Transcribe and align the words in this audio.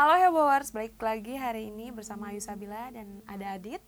Halo 0.00 0.16
Hebowers, 0.16 0.72
balik 0.72 0.96
lagi 0.96 1.36
hari 1.36 1.68
ini 1.68 1.92
bersama 1.92 2.32
Ayu 2.32 2.40
Sabila 2.40 2.88
dan 2.88 3.20
ada 3.28 3.52
Adit. 3.52 3.84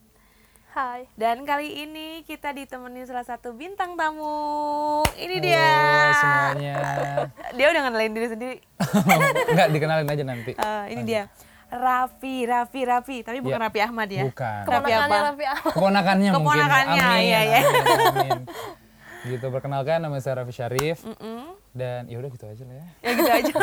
Hai. 0.76 1.08
Dan 1.16 1.48
kali 1.48 1.88
ini 1.88 2.20
kita 2.28 2.52
ditemani 2.52 3.08
salah 3.08 3.24
satu 3.24 3.56
bintang 3.56 3.96
tamu. 3.96 5.00
Ini 5.16 5.40
dia. 5.40 5.72
Halo 5.72 6.12
semuanya. 6.12 6.74
Dia 7.56 7.66
udah 7.72 7.80
ngenalin 7.88 8.12
diri 8.12 8.28
sendiri. 8.28 8.56
Enggak 9.56 9.68
dikenalin 9.72 10.04
aja 10.04 10.24
nanti. 10.28 10.52
Eh, 10.52 10.84
ini 10.92 11.02
dia. 11.08 11.32
Raffi, 11.72 12.44
Raffi, 12.44 12.80
Raffi. 12.84 13.16
Tapi 13.24 13.40
bukan 13.40 13.56
Ya. 13.56 13.64
Raffi 13.72 13.80
Ahmad 13.80 14.08
ya. 14.12 14.28
Bukan. 14.28 14.62
Raffi 14.68 14.92
Keponakannya 14.92 15.08
apa? 15.08 15.16
Raffi 15.32 15.44
Ahmad. 15.48 15.72
Keponakannya 15.72 16.30
mungkin. 16.36 16.44
Keponakannya, 16.44 17.04
Amin, 17.08 17.24
iya, 17.24 17.40
iya. 17.40 17.60
amin, 17.64 18.04
amin. 18.12 18.40
Gitu 19.32 19.46
perkenalkan 19.48 20.04
nama 20.04 20.20
saya 20.20 20.44
Raffi 20.44 20.52
Syarif 20.52 21.08
Mm-mm. 21.08 21.56
dan 21.72 22.04
ya 22.04 22.20
udah 22.20 22.28
gitu 22.28 22.44
aja 22.44 22.62
lah 22.68 22.76
ya. 22.76 22.86
Ya 23.00 23.10
gitu 23.16 23.32
aja. 23.32 23.54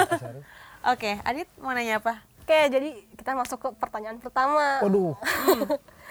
Oke, 0.88 1.20
Adit 1.28 1.46
mau 1.62 1.76
nanya 1.78 2.02
apa? 2.02 2.24
Oke, 2.50 2.66
jadi 2.68 2.90
kita 3.14 3.38
masuk 3.38 3.62
ke 3.62 3.70
pertanyaan 3.78 4.18
pertama. 4.18 4.82
Waduh. 4.82 5.14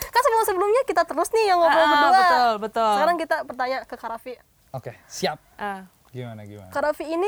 Kan 0.07 0.21
sebelum-sebelumnya 0.23 0.87
kita 0.87 1.03
terus 1.03 1.35
nih 1.35 1.51
yang 1.51 1.59
ngobrol 1.59 1.75
Ah, 1.77 1.91
berdua. 1.91 2.15
betul, 2.15 2.51
betul. 2.63 2.93
Sekarang 2.95 3.17
kita 3.19 3.37
bertanya 3.43 3.79
ke 3.83 3.95
Kak 3.99 4.07
Raffi. 4.07 4.39
Oke, 4.71 4.95
siap. 5.05 5.43
Ah, 5.59 5.91
Gimana 6.09 6.47
gimana? 6.47 6.71
Kak 6.71 6.79
Raffi 6.81 7.11
ini 7.11 7.27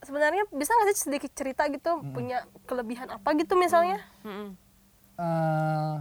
sebenarnya 0.00 0.48
bisa 0.48 0.72
nggak 0.72 0.88
sih 0.90 0.98
sedikit 1.02 1.28
cerita 1.30 1.68
gitu 1.68 2.00
punya 2.08 2.40
kelebihan 2.64 3.12
apa 3.12 3.36
gitu 3.36 3.52
misalnya? 3.52 4.00
mm-mm. 4.24 4.56
Eh, 5.14 5.96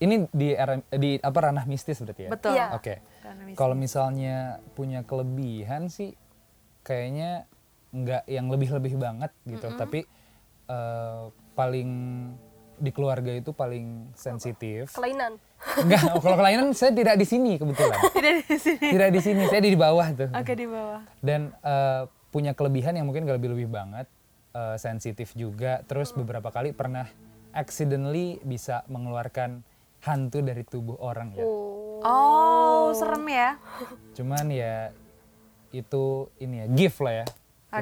ini 0.00 0.24
di 0.30 0.48
era- 0.50 0.80
di 0.88 1.20
apa 1.20 1.38
ranah 1.42 1.68
mistis 1.68 2.00
berarti 2.00 2.24
ya? 2.24 2.30
Betul. 2.30 2.52
Iya. 2.54 2.66
Oke. 2.72 3.04
Mis- 3.44 3.52
Kalau 3.52 3.76
misalnya 3.76 4.36
punya 4.72 5.04
kelebihan 5.04 5.92
sih 5.92 6.16
kayaknya 6.80 7.44
nggak 7.90 8.24
yang 8.24 8.48
lebih-lebih 8.48 8.96
banget 8.96 9.28
gitu, 9.44 9.68
tapi 9.74 10.08
eh, 10.68 11.22
paling 11.56 11.90
di 12.78 12.90
keluarga 12.94 13.34
itu 13.34 13.50
paling 13.50 14.14
sensitif. 14.14 14.94
Kelainan. 14.94 15.40
Enggak, 15.82 16.22
kalau 16.22 16.36
kelainan 16.38 16.70
saya 16.70 16.94
tidak 16.94 17.18
di 17.18 17.26
sini 17.26 17.58
kebetulan. 17.58 17.98
Tidak 18.14 18.46
di 18.46 18.58
sini. 18.62 18.86
Tidak 18.94 19.10
di 19.10 19.20
sini, 19.20 19.42
saya 19.50 19.58
di 19.58 19.74
bawah 19.74 20.06
tuh. 20.14 20.30
Oke 20.30 20.54
di 20.54 20.66
bawah. 20.70 21.02
Dan 21.18 21.50
eh, 21.50 22.02
punya 22.30 22.54
kelebihan 22.54 22.94
yang 22.94 23.10
mungkin 23.10 23.26
lebih-lebih 23.26 23.66
banget, 23.66 24.06
eh, 24.54 24.76
sensitif 24.78 25.34
juga. 25.34 25.82
Terus 25.90 26.14
beberapa 26.14 26.54
kali 26.54 26.70
pernah 26.70 27.10
accidentally 27.50 28.38
bisa 28.46 28.86
mengeluarkan 28.86 29.66
hantu 30.06 30.38
dari 30.46 30.62
tubuh 30.62 30.94
orang 31.02 31.34
ya. 31.34 31.42
Oh. 31.42 31.78
Oh, 32.06 32.94
serem 32.94 33.26
ya. 33.26 33.58
Cuman 34.14 34.46
ya 34.54 34.94
itu 35.74 36.30
ini 36.38 36.62
ya 36.62 36.66
gift 36.70 37.02
lah 37.02 37.14
ya. 37.22 37.26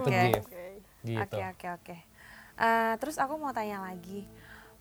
Itu 0.01 0.09
Oke. 0.09 0.23
gift. 0.33 0.49
Oke. 0.49 0.65
Gitu. 1.07 1.37
Oke 1.37 1.43
oke 1.53 1.67
oke. 1.77 1.97
Eh, 2.57 2.95
terus 2.97 3.21
aku 3.21 3.37
mau 3.37 3.53
tanya 3.53 3.85
lagi, 3.85 4.25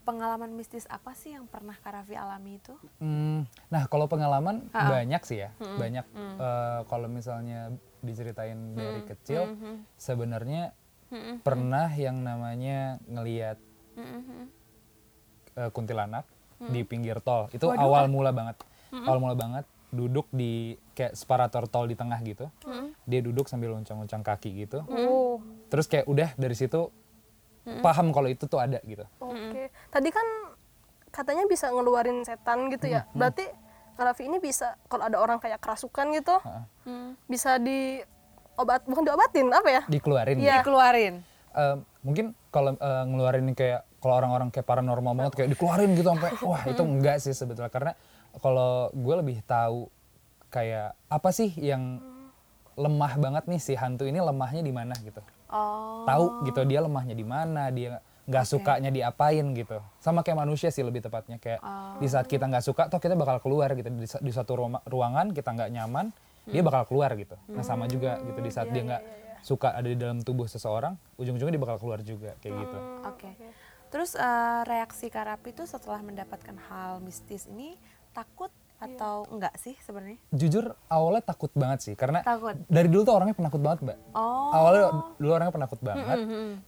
pengalaman 0.07 0.55
mistis 0.55 0.87
apa 0.87 1.11
sih 1.11 1.35
yang 1.35 1.43
pernah 1.43 1.75
Kak 1.75 1.91
Raffi 1.91 2.15
alami 2.15 2.55
itu? 2.63 2.71
Hmm, 3.03 3.43
nah 3.67 3.83
kalau 3.91 4.07
pengalaman 4.07 4.71
banyak 4.71 5.21
sih 5.27 5.43
ya, 5.43 5.51
banyak. 5.59 6.07
Eh, 6.15 6.79
kalau 6.87 7.11
misalnya 7.11 7.75
diceritain 7.99 8.77
dari 8.79 9.01
kecil, 9.03 9.59
sebenarnya 9.99 10.71
pernah 11.43 11.91
yang 11.91 12.23
namanya 12.23 13.03
ngelihat 13.11 13.59
eh, 15.59 15.69
kuntilanak 15.75 16.23
di 16.71 16.87
pinggir 16.87 17.19
tol. 17.19 17.51
Itu 17.51 17.75
awal 17.75 18.07
mula 18.07 18.31
banget, 18.31 18.55
awal 19.03 19.19
mula 19.19 19.35
banget 19.35 19.67
duduk 19.95 20.27
di 20.31 20.75
kayak 20.95 21.15
separator 21.15 21.67
tol 21.67 21.91
di 21.91 21.95
tengah 21.99 22.19
gitu. 22.23 22.47
Dia 23.03 23.19
duduk 23.19 23.51
sambil 23.51 23.75
loncang-loncang 23.75 24.23
kaki 24.23 24.63
gitu. 24.63 24.79
Oh. 24.87 25.43
Terus 25.67 25.91
kayak 25.91 26.07
udah 26.07 26.31
dari 26.39 26.55
situ 26.55 26.87
paham 27.81 28.13
kalau 28.13 28.29
itu 28.29 28.45
tuh 28.45 28.57
ada 28.57 28.77
gitu. 28.83 29.01
Oke. 29.19 29.69
Tadi 29.89 30.09
kan 30.09 30.27
katanya 31.09 31.45
bisa 31.45 31.69
ngeluarin 31.69 32.21
setan 32.21 32.69
gitu 32.69 32.85
ya. 32.87 33.09
Berarti 33.11 33.45
Kak 33.95 34.11
Raffi 34.11 34.27
ini 34.27 34.37
bisa 34.37 34.75
kalau 34.85 35.07
ada 35.07 35.17
orang 35.17 35.39
kayak 35.39 35.57
kerasukan 35.57 36.11
gitu, 36.13 36.35
bisa 37.25 37.57
di 37.57 38.03
obat 38.55 38.83
bukan 38.83 39.03
diobatin 39.03 39.47
apa 39.49 39.69
ya? 39.71 39.81
Dikeluarin 39.87 40.35
Iya. 40.37 40.59
gitu. 40.61 40.71
Dikeluarin. 40.71 41.15
Eh, 41.55 41.75
mungkin 42.03 42.25
kalau 42.51 42.75
eh, 42.75 43.03
ngeluarin 43.07 43.47
kayak 43.55 43.87
kalau 44.03 44.19
orang-orang 44.19 44.51
kayak 44.51 44.67
paranormal 44.67 45.13
banget 45.15 45.33
kayak 45.33 45.49
dikeluarin 45.55 45.95
gitu 45.95 46.11
sampai 46.11 46.31
wah 46.51 46.63
itu 46.67 46.83
enggak 46.83 47.17
sih 47.17 47.31
sebetulnya 47.31 47.71
karena 47.71 47.95
kalau 48.37 48.91
gue 48.91 49.15
lebih 49.17 49.39
tahu 49.41 49.87
kayak 50.51 50.93
apa 51.07 51.29
sih 51.31 51.49
yang 51.55 52.03
lemah 52.75 53.15
banget 53.15 53.47
nih 53.47 53.57
si 53.57 53.73
hantu 53.73 54.03
ini 54.03 54.19
lemahnya 54.19 54.59
di 54.59 54.69
mana 54.69 54.91
gitu 54.99 55.23
Oh. 55.45 56.03
tahu 56.09 56.49
gitu 56.49 56.65
dia 56.65 56.81
lemahnya 56.81 57.13
di 57.13 57.21
mana 57.21 57.69
dia 57.69 58.01
nggak 58.25 58.45
sukanya 58.49 58.89
diapain 58.89 59.45
gitu. 59.53 59.77
Sama 60.01 60.25
kayak 60.25 60.41
manusia 60.41 60.73
sih 60.73 60.81
lebih 60.81 61.05
tepatnya 61.05 61.37
kayak 61.37 61.61
di 62.01 62.07
saat 62.09 62.25
kita 62.25 62.49
nggak 62.49 62.65
suka 62.65 62.89
toh 62.89 62.97
kita 62.97 63.13
bakal 63.13 63.37
keluar 63.37 63.69
gitu. 63.77 63.85
Di, 63.85 64.09
di 64.09 64.31
satu 64.33 64.57
ruang- 64.57 64.81
ruangan 64.89 65.29
kita 65.29 65.53
nggak 65.53 65.69
nyaman 65.69 66.09
dia 66.49 66.61
bakal 66.65 66.89
keluar 66.89 67.13
gitu. 67.13 67.37
Nah 67.53 67.61
sama 67.61 67.85
juga 67.85 68.17
gitu 68.25 68.39
di 68.41 68.49
saat 68.49 68.73
dia 68.73 68.81
nggak 68.81 69.03
suka 69.45 69.77
ada 69.77 69.85
di 69.85 69.93
dalam 69.93 70.25
tubuh 70.25 70.49
seseorang 70.49 70.97
ujung-ujungnya 71.21 71.53
dia 71.53 71.61
bakal 71.61 71.77
keluar 71.77 72.01
juga 72.01 72.33
kayak 72.41 72.53
gitu. 72.65 72.77
Oke. 73.05 73.29
Terus 73.93 74.17
eh, 74.17 74.61
reaksi 74.65 75.13
Kak 75.13 75.29
Raffi 75.29 75.53
itu 75.53 75.63
setelah 75.69 76.01
mendapatkan 76.01 76.57
hal 76.65 77.05
mistis 77.05 77.45
ini 77.45 77.77
takut 78.17 78.49
atau 78.85 79.25
enggak 79.33 79.53
sih 79.57 79.75
sebenarnya? 79.81 80.19
jujur 80.29 80.77
awalnya 80.87 81.23
takut 81.25 81.51
banget 81.57 81.79
sih 81.81 81.95
karena 81.97 82.21
Takut. 82.21 82.55
dari 82.69 82.87
dulu 82.87 83.01
tuh 83.03 83.15
orangnya 83.17 83.35
penakut 83.35 83.61
banget 83.61 83.79
mbak. 83.85 83.97
Oh. 84.13 84.49
awalnya 84.53 84.83
dulu 85.17 85.31
orangnya 85.33 85.53
penakut 85.53 85.79
banget. 85.81 86.17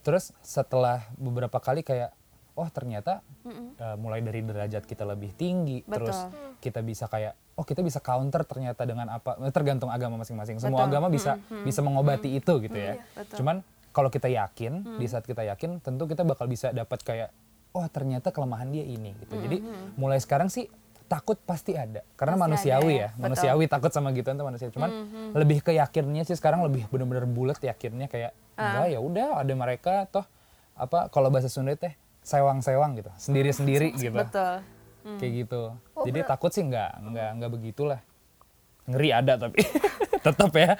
Terus 0.01 0.33
setelah 0.41 1.06
beberapa 1.16 1.57
kali 1.61 1.85
kayak 1.85 2.11
oh 2.57 2.67
ternyata 2.73 3.22
uh, 3.45 3.95
mulai 4.01 4.25
dari 4.25 4.41
derajat 4.41 4.83
kita 4.89 5.06
lebih 5.06 5.38
tinggi 5.38 5.85
Betul. 5.85 6.09
terus 6.09 6.19
kita 6.57 6.81
bisa 6.81 7.06
kayak 7.06 7.38
oh 7.53 7.61
kita 7.61 7.85
bisa 7.85 8.01
counter 8.01 8.41
ternyata 8.50 8.81
dengan 8.89 9.13
apa 9.13 9.38
tergantung 9.53 9.94
agama 9.94 10.25
masing-masing. 10.25 10.57
Semua 10.57 10.85
Betul. 10.85 10.89
agama 10.97 11.07
bisa 11.13 11.38
bisa 11.61 11.79
mengobati 11.85 12.33
itu 12.33 12.53
gitu 12.66 12.77
ya. 12.77 12.97
Betul. 13.13 13.38
cuman 13.41 13.56
kalau 13.94 14.09
kita 14.09 14.29
yakin 14.29 14.97
di 14.97 15.06
saat 15.06 15.25
kita 15.25 15.45
yakin 15.45 15.81
tentu 15.81 16.06
kita 16.09 16.22
bakal 16.25 16.50
bisa 16.50 16.73
dapat 16.73 17.01
kayak 17.06 17.29
oh 17.77 17.85
ternyata 17.94 18.33
kelemahan 18.33 18.73
dia 18.73 18.85
ini 18.85 19.13
gitu. 19.22 19.38
Jadi 19.38 19.57
mulai 19.94 20.17
sekarang 20.17 20.50
sih 20.50 20.66
takut 21.07 21.40
pasti 21.41 21.73
ada. 21.73 22.03
Karena 22.19 22.35
Pasti 22.35 22.44
manusiawi 22.45 22.94
ada 22.94 23.00
ya, 23.00 23.00
ya, 23.00 23.09
betul. 23.09 23.23
manusiawi 23.23 23.66
takut 23.72 23.91
sama 23.95 24.09
gitu 24.12 24.28
itu 24.28 24.44
manusia 24.44 24.68
cuman 24.69 24.90
lebih 25.34 25.59
ke 25.63 25.72
yakinnya 25.73 26.23
sih 26.28 26.35
sekarang 26.35 26.62
lebih 26.68 26.85
bener-bener 26.91 27.25
bulat 27.25 27.57
yakinnya 27.63 28.12
kayak 28.12 28.35
enggak 28.59 28.85
ya 28.91 29.00
udah 29.00 29.28
ada 29.41 29.53
mereka 29.56 30.06
toh 30.12 30.28
apa 30.78 31.09
kalau 31.09 31.31
bahasa 31.34 31.50
Sunda 31.50 31.73
teh 31.73 31.95
sewang-sewang 32.22 33.00
gitu. 33.00 33.12
Sendiri-sendiri 33.16 33.95
gitu. 34.03 34.13
Betul. 34.13 34.62
kayak 35.07 35.31
gitu. 35.47 35.62
Jadi 36.03 36.19
takut 36.28 36.51
sih 36.51 36.68
enggak 36.68 37.00
enggak 37.00 37.29
enggak 37.39 37.51
begitulah. 37.56 38.00
Ngeri 38.91 39.09
ada 39.16 39.34
tapi. 39.39 39.63
Tetap 40.28 40.51
ya. 40.51 40.75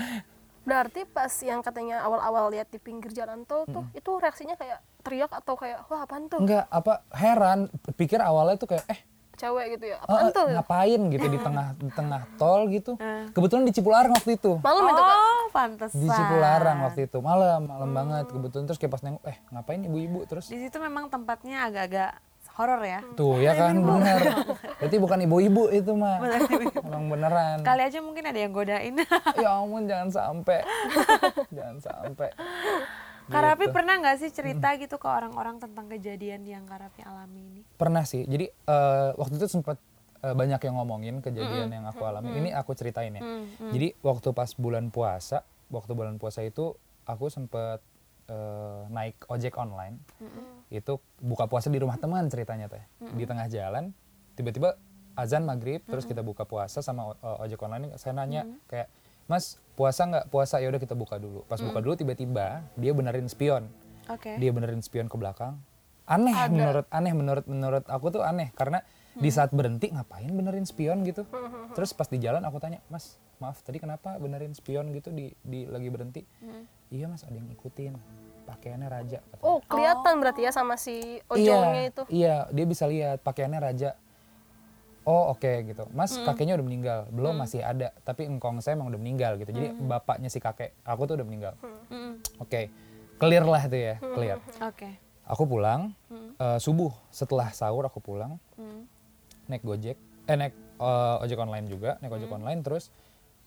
Berarti 0.68 1.08
pas 1.08 1.32
yang 1.40 1.64
katanya 1.64 2.04
awal-awal 2.04 2.52
lihat 2.52 2.68
di 2.68 2.76
pinggir 2.76 3.16
jalan 3.16 3.48
tol 3.48 3.64
tuh 3.64 3.88
itu 3.96 4.12
reaksinya 4.20 4.60
kayak 4.60 4.84
teriak 5.00 5.32
atau 5.32 5.56
kayak 5.56 5.88
wah 5.88 6.04
apaan 6.04 6.28
tuh? 6.28 6.44
enggak 6.44 6.68
apa 6.68 7.08
heran. 7.16 7.72
Pikir 7.96 8.20
awalnya 8.20 8.60
tuh 8.60 8.76
kayak 8.76 8.84
eh 8.92 9.00
Cewek 9.38 9.66
gitu 9.72 9.86
ya. 9.88 9.98
eh, 9.98 10.04
Apaan 10.04 10.34
tuh? 10.34 10.46
ngapain 10.50 11.02
gitu 11.08 11.26
di 11.28 11.38
tengah 11.38 11.68
di 11.80 11.92
tengah 11.94 12.22
tol 12.36 12.66
gitu. 12.68 12.98
Kebetulan 13.32 13.64
di 13.64 13.72
Cipularang 13.72 14.12
waktu 14.12 14.32
itu. 14.34 14.58
Malam 14.60 14.84
itu 14.84 14.98
kan. 15.00 15.16
Oh, 15.16 15.44
pantesan. 15.48 15.96
di 15.96 16.08
Cipularang 16.10 16.78
waktu 16.84 17.02
itu. 17.06 17.18
Malam 17.20 17.62
malam 17.64 17.90
banget 17.92 18.26
kebetulan. 18.28 18.66
Terus 18.66 18.78
kayak 18.78 18.92
pas 18.92 19.02
nengok 19.02 19.24
eh 19.24 19.38
ngapain 19.50 19.80
ibu-ibu? 19.80 20.20
Terus 20.26 20.46
Di 20.48 20.58
situ 20.60 20.78
memang 20.78 21.08
tempatnya 21.08 21.64
agak-agak 21.64 22.18
horor 22.58 22.82
ya. 22.82 23.06
tuh 23.14 23.38
ya 23.38 23.54
kan? 23.54 23.78
bener. 23.78 24.18
Berarti 24.82 24.98
bukan 24.98 25.20
ibu-ibu 25.22 25.70
itu 25.70 25.94
mah 25.94 26.18
emang 26.82 27.06
beneran. 27.08 27.62
Kali 27.62 27.82
aja 27.84 28.02
mungkin 28.02 28.26
ada 28.26 28.40
yang 28.40 28.50
godain. 28.50 28.98
ya 29.38 29.50
ampun 29.56 29.86
jangan 29.86 30.10
sampai. 30.10 30.66
Jangan 31.56 31.78
sampai 31.80 32.30
Kak 33.28 33.42
Raffi 33.44 33.66
Gitu. 33.68 33.76
pernah 33.76 33.96
nggak 34.00 34.16
sih 34.18 34.30
cerita 34.32 34.70
gitu 34.80 34.96
ke 34.96 35.08
orang-orang 35.08 35.60
tentang 35.60 35.92
kejadian 35.92 36.48
yang 36.48 36.64
Kak 36.64 36.80
Raffi 36.88 37.02
alami 37.04 37.44
ini? 37.44 37.62
pernah 37.76 38.08
sih. 38.08 38.24
Jadi 38.24 38.48
eh, 38.48 39.10
waktu 39.20 39.36
itu 39.36 39.48
sempat 39.52 39.76
eh, 40.24 40.32
banyak 40.32 40.60
yang 40.64 40.76
ngomongin 40.80 41.20
kejadian 41.20 41.68
yang 41.70 41.86
aku 41.86 42.08
alami. 42.08 42.32
Ini 42.32 42.50
aku 42.56 42.72
ceritain 42.74 43.12
ya. 43.12 43.22
Jadi 43.70 43.94
waktu 44.00 44.32
pas 44.32 44.56
bulan 44.56 44.88
puasa 44.90 45.44
waktu 45.68 45.92
bulan 45.92 46.16
puasa 46.16 46.48
itu 46.48 46.74
aku 47.04 47.28
sempet 47.28 47.84
eh, 48.32 48.82
naik 48.88 49.28
ojek 49.28 49.60
online. 49.60 50.00
Itu 50.72 51.04
buka 51.20 51.52
puasa 51.52 51.68
di 51.68 51.80
rumah 51.84 52.00
teman 52.00 52.32
ceritanya 52.32 52.72
teh. 52.72 52.84
Di 53.12 53.28
tengah 53.28 53.52
jalan 53.52 53.92
tiba-tiba 54.40 54.80
azan 55.18 55.44
maghrib 55.44 55.82
terus 55.84 56.06
kita 56.06 56.22
buka 56.24 56.48
puasa 56.48 56.80
sama 56.80 57.12
ojek 57.44 57.60
online. 57.60 57.92
Saya 58.00 58.16
nanya 58.16 58.48
kayak 58.72 58.88
mas 59.28 59.60
puasa 59.78 60.08
nggak? 60.08 60.26
Puasa 60.32 60.58
ya 60.58 60.68
udah 60.72 60.82
kita 60.82 60.96
buka 60.98 61.22
dulu. 61.22 61.44
Pas 61.46 61.60
buka 61.62 61.80
dulu 61.84 61.94
tiba-tiba 61.94 62.66
dia 62.80 62.92
benerin 62.96 63.28
spion. 63.30 63.70
Oke. 64.08 64.40
dia 64.40 64.56
benerin 64.56 64.80
spion 64.80 65.12
ke 65.12 65.20
belakang. 65.20 65.60
Aneh 66.08 66.32
menurut 66.48 66.88
aneh 66.88 67.12
menurut 67.12 67.46
menurut 67.46 67.84
aku 67.92 68.08
tuh 68.10 68.24
aneh. 68.24 68.56
Karena 68.56 68.80
di 69.18 69.28
saat 69.28 69.52
berhenti 69.52 69.92
ngapain 69.92 70.32
benerin 70.32 70.64
spion 70.64 71.04
gitu? 71.04 71.28
Terus 71.76 71.92
pas 71.92 72.08
di 72.08 72.18
jalan 72.24 72.40
aku 72.48 72.58
tanya 72.64 72.80
mas 72.88 73.20
maaf 73.38 73.60
tadi 73.62 73.78
kenapa 73.78 74.16
benerin 74.18 74.56
spion 74.56 74.90
gitu 74.96 75.12
di 75.12 75.36
di 75.44 75.68
lagi 75.68 75.92
berhenti? 75.92 76.24
Iya 76.88 77.12
mas 77.12 77.28
ada 77.28 77.36
yang 77.36 77.52
ngikutin. 77.52 77.94
Pakaiannya 78.48 78.88
raja 78.88 79.20
katanya. 79.20 79.44
Oh, 79.44 79.60
kelihatan 79.68 80.14
berarti 80.24 80.48
ya 80.48 80.56
sama 80.56 80.80
si 80.80 81.20
ojolnya 81.28 81.84
iya, 81.84 81.92
itu. 81.92 82.04
Iya, 82.08 82.36
dia 82.48 82.64
bisa 82.64 82.88
lihat 82.88 83.20
pakaiannya 83.20 83.60
raja. 83.60 84.00
Oh 85.08 85.32
oke 85.32 85.64
gitu, 85.64 85.88
Mas 85.96 86.20
Hmm. 86.20 86.28
kakeknya 86.28 86.60
udah 86.60 86.68
meninggal, 86.68 87.00
belum 87.08 87.40
masih 87.40 87.64
ada, 87.64 87.96
tapi 88.04 88.28
engkong 88.28 88.60
saya 88.60 88.76
emang 88.76 88.92
udah 88.92 89.00
meninggal 89.00 89.40
gitu. 89.40 89.56
Jadi 89.56 89.72
Hmm. 89.72 89.88
bapaknya 89.88 90.28
si 90.28 90.44
kakek, 90.44 90.76
aku 90.84 91.08
tuh 91.08 91.16
udah 91.16 91.24
meninggal. 91.24 91.56
Oke, 92.44 92.68
clear 93.16 93.48
lah 93.48 93.64
itu 93.64 93.80
ya, 93.80 93.96
Hmm. 94.04 94.12
clear. 94.12 94.38
Oke. 94.60 95.00
Aku 95.24 95.48
pulang 95.48 95.96
eh, 96.38 96.60
subuh 96.60 96.92
setelah 97.10 97.50
sahur 97.50 97.88
aku 97.88 97.98
pulang 97.98 98.36
naik 99.48 99.64
gojek, 99.64 99.96
eh 100.28 100.36
naik 100.36 100.54
eh, 100.78 101.24
ojek 101.24 101.40
online 101.40 101.66
juga, 101.66 101.96
naik 101.98 102.14
ojek 102.14 102.30
online 102.30 102.60
terus 102.62 102.92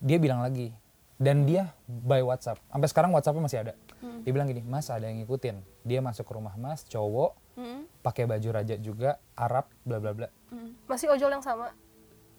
dia 0.01 0.17
bilang 0.17 0.41
lagi 0.41 0.73
dan 1.21 1.45
dia 1.45 1.77
by 1.85 2.25
WhatsApp, 2.25 2.57
sampai 2.67 2.89
sekarang 2.89 3.11
WhatsAppnya 3.13 3.45
masih 3.45 3.61
ada. 3.63 3.75
Dia 4.25 4.33
bilang 4.33 4.49
gini, 4.49 4.65
Mas 4.65 4.89
ada 4.89 5.05
yang 5.05 5.21
ngikutin, 5.21 5.61
dia 5.85 6.01
masuk 6.01 6.25
ke 6.25 6.33
rumah 6.33 6.57
Mas, 6.57 6.89
cowok, 6.89 7.37
pakai 8.01 8.25
baju 8.25 8.49
raja 8.49 8.75
juga, 8.81 9.21
Arab, 9.37 9.69
bla 9.85 10.01
bla 10.01 10.17
bla. 10.17 10.29
Masih 10.91 11.07
ojol 11.09 11.31
yang 11.31 11.41
sama. 11.41 11.71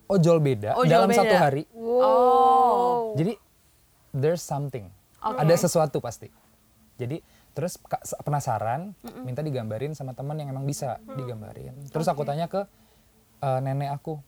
Ojol 0.06 0.38
beda 0.38 0.76
Ojol 0.76 0.92
dalam 0.92 1.08
beda. 1.08 1.24
satu 1.24 1.36
hari. 1.36 1.64
Wow. 1.72 3.16
Jadi 3.16 3.40
there's 4.12 4.44
something, 4.44 4.92
Oke. 5.18 5.40
ada 5.40 5.56
sesuatu 5.56 5.98
pasti. 5.98 6.28
Jadi 7.00 7.24
terus 7.52 7.80
ka- 7.80 8.00
se- 8.02 8.20
penasaran, 8.20 8.92
minta 9.24 9.40
digambarin 9.40 9.92
sama 9.92 10.12
teman 10.12 10.36
yang 10.36 10.52
emang 10.52 10.64
bisa 10.64 11.00
digambarin. 11.10 11.72
Terus 11.88 12.06
aku 12.06 12.22
tanya 12.22 12.46
ke 12.46 12.68
eh, 13.40 13.60
nenek 13.62 13.90
aku, 13.94 14.20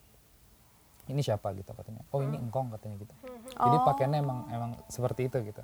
ini 1.05 1.19
siapa 1.19 1.51
gitu 1.51 1.69
katanya. 1.69 1.99
Oh 2.09 2.23
ini 2.23 2.39
engkong 2.39 2.71
katanya 2.71 2.95
gitu. 2.97 3.13
Jadi 3.51 3.77
pakaiannya 3.83 4.19
emang 4.19 4.39
emang 4.49 4.71
seperti 4.87 5.27
itu 5.27 5.37
gitu. 5.43 5.63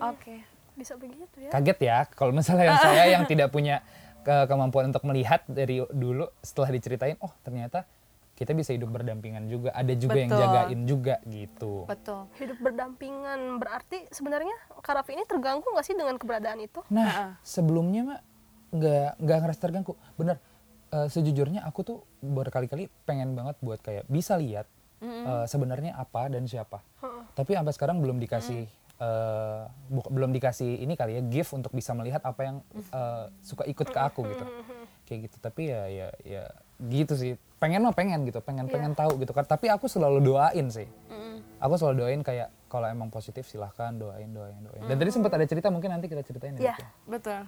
Oke. 0.00 0.38
Bisa 0.72 0.94
begitu 0.94 1.36
ya. 1.36 1.50
Kaget 1.50 1.78
ya 1.82 1.98
kalau 2.08 2.30
misalnya 2.30 2.78
saya 2.78 3.10
yang 3.10 3.26
tidak 3.30 3.50
punya 3.50 3.82
ke- 4.22 4.46
kemampuan 4.48 4.88
untuk 4.90 5.04
melihat 5.04 5.42
dari 5.50 5.82
dulu 5.90 6.30
setelah 6.40 6.70
diceritain, 6.72 7.18
oh 7.20 7.30
ternyata 7.42 7.84
kita 8.32 8.56
bisa 8.56 8.72
hidup 8.72 8.90
berdampingan 8.90 9.44
juga. 9.46 9.70
Ada 9.76 9.92
juga 9.94 10.18
yang 10.18 10.32
Betul. 10.32 10.42
jagain 10.42 10.80
juga 10.88 11.14
gitu. 11.28 11.72
Betul. 11.86 12.20
Hidup 12.40 12.58
berdampingan 12.58 13.60
berarti 13.60 14.08
sebenarnya 14.08 14.56
Kak 14.80 14.98
Raffi 14.98 15.14
ini 15.14 15.28
terganggu 15.28 15.62
nggak 15.62 15.86
sih 15.86 15.94
dengan 15.94 16.16
keberadaan 16.16 16.58
itu? 16.64 16.80
Nah, 16.88 17.36
sebelumnya 17.44 18.02
mah 18.02 18.20
nggak 18.72 19.10
nggak 19.20 19.38
ngerasa 19.46 19.60
terganggu. 19.60 19.94
Bener, 20.16 20.40
eh, 20.90 21.06
sejujurnya 21.12 21.62
aku 21.68 21.80
tuh 21.84 21.98
berkali-kali 22.24 22.88
pengen 23.04 23.36
banget 23.36 23.60
buat 23.60 23.78
kayak 23.84 24.08
bisa 24.08 24.40
lihat 24.40 24.66
eh, 25.04 25.44
sebenarnya 25.46 25.94
apa 25.94 26.32
dan 26.32 26.48
siapa. 26.48 26.80
Tapi 27.32 27.56
sampai 27.56 27.72
sekarang 27.76 27.96
belum 28.00 28.16
dikasih 28.16 28.64
eh, 28.64 28.81
bu- 29.88 30.08
belum 30.08 30.30
dikasih 30.30 30.78
ini 30.78 30.94
kali 30.94 31.16
ya 31.16 31.22
gift 31.22 31.52
untuk 31.52 31.70
bisa 31.70 31.92
melihat 31.92 32.22
apa 32.22 32.40
yang 32.42 32.56
eh, 32.72 33.24
suka 33.40 33.64
ikut 33.64 33.86
ke 33.86 33.98
aku 33.98 34.20
gitu. 34.26 34.44
Kayak 35.04 35.20
gitu. 35.26 35.36
Tapi 35.38 35.62
ya 35.66 35.82
ya 35.86 36.08
ya 36.22 36.44
gitu 36.80 37.14
sih. 37.14 37.32
Pengen 37.58 37.82
mah 37.82 37.92
pengen 37.92 38.22
gitu, 38.24 38.38
pengen 38.38 38.66
pengen 38.66 38.92
tahu 38.92 39.18
gitu 39.18 39.30
kan. 39.30 39.42
Tapi 39.42 39.68
aku 39.68 39.86
selalu 39.86 40.18
doain 40.20 40.66
sih. 40.68 40.86
Aku 41.58 41.78
selalu 41.78 41.94
doain 42.00 42.20
kayak 42.20 42.50
kalau 42.66 42.86
emang 42.86 43.06
positif 43.06 43.46
silahkan 43.46 43.94
doain 43.94 44.26
doain 44.28 44.58
doain. 44.58 44.82
Dan 44.82 44.98
tadi 44.98 45.10
sempat 45.14 45.30
ada 45.30 45.46
cerita 45.46 45.70
mungkin 45.70 45.94
nanti 45.94 46.10
kita 46.10 46.22
ceritain 46.22 46.58
ya. 46.58 46.72
Iya. 46.72 46.74
Ya. 46.74 46.88
Betul. 47.06 47.40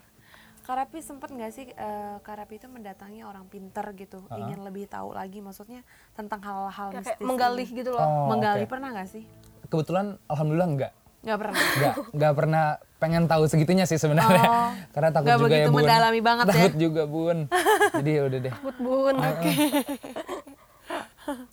Karapi 0.65 1.05
sempat 1.05 1.29
nggak 1.29 1.53
sih 1.53 1.67
eh, 1.69 2.17
Karapi 2.23 2.57
itu 2.57 2.73
mendatangi 2.73 3.21
orang 3.21 3.45
pinter 3.53 3.85
gitu, 3.93 4.25
ingin 4.33 4.65
lebih 4.65 4.89
tahu 4.89 5.13
lagi 5.13 5.45
maksudnya 5.45 5.85
tentang 6.17 6.41
hal-hal 6.41 6.89
Ya, 6.89 7.05
mistis. 7.05 7.21
kayak 7.21 7.21
menggali 7.21 7.65
gitu 7.69 7.91
loh. 7.93 8.01
Oh, 8.01 8.33
Menggali 8.33 8.65
oke. 8.65 8.73
pernah 8.73 8.89
nggak 8.97 9.09
sih? 9.13 9.29
Kebetulan 9.69 10.17
alhamdulillah 10.25 10.69
enggak. 10.73 10.93
Nggak 11.25 11.39
pernah. 11.41 11.57
Enggak, 11.57 11.95
enggak 12.13 12.33
pernah 12.37 12.65
pengen 13.01 13.25
tahu 13.25 13.43
segitunya 13.49 13.85
sih 13.89 13.97
sebenarnya. 13.97 14.45
Oh, 14.45 14.71
Karena 14.95 15.09
takut 15.11 15.27
nggak 15.29 15.39
juga 15.41 15.57
ya, 15.57 15.69
Bun. 15.69 15.81
mendalami 15.81 16.21
banget 16.21 16.45
ya. 16.45 16.53
takut 16.53 16.75
juga, 16.77 17.03
Bun. 17.09 17.39
Jadi 17.99 18.11
ya 18.13 18.23
udah 18.29 18.39
deh. 18.45 18.55
Bun 18.61 18.77
bun. 18.81 19.17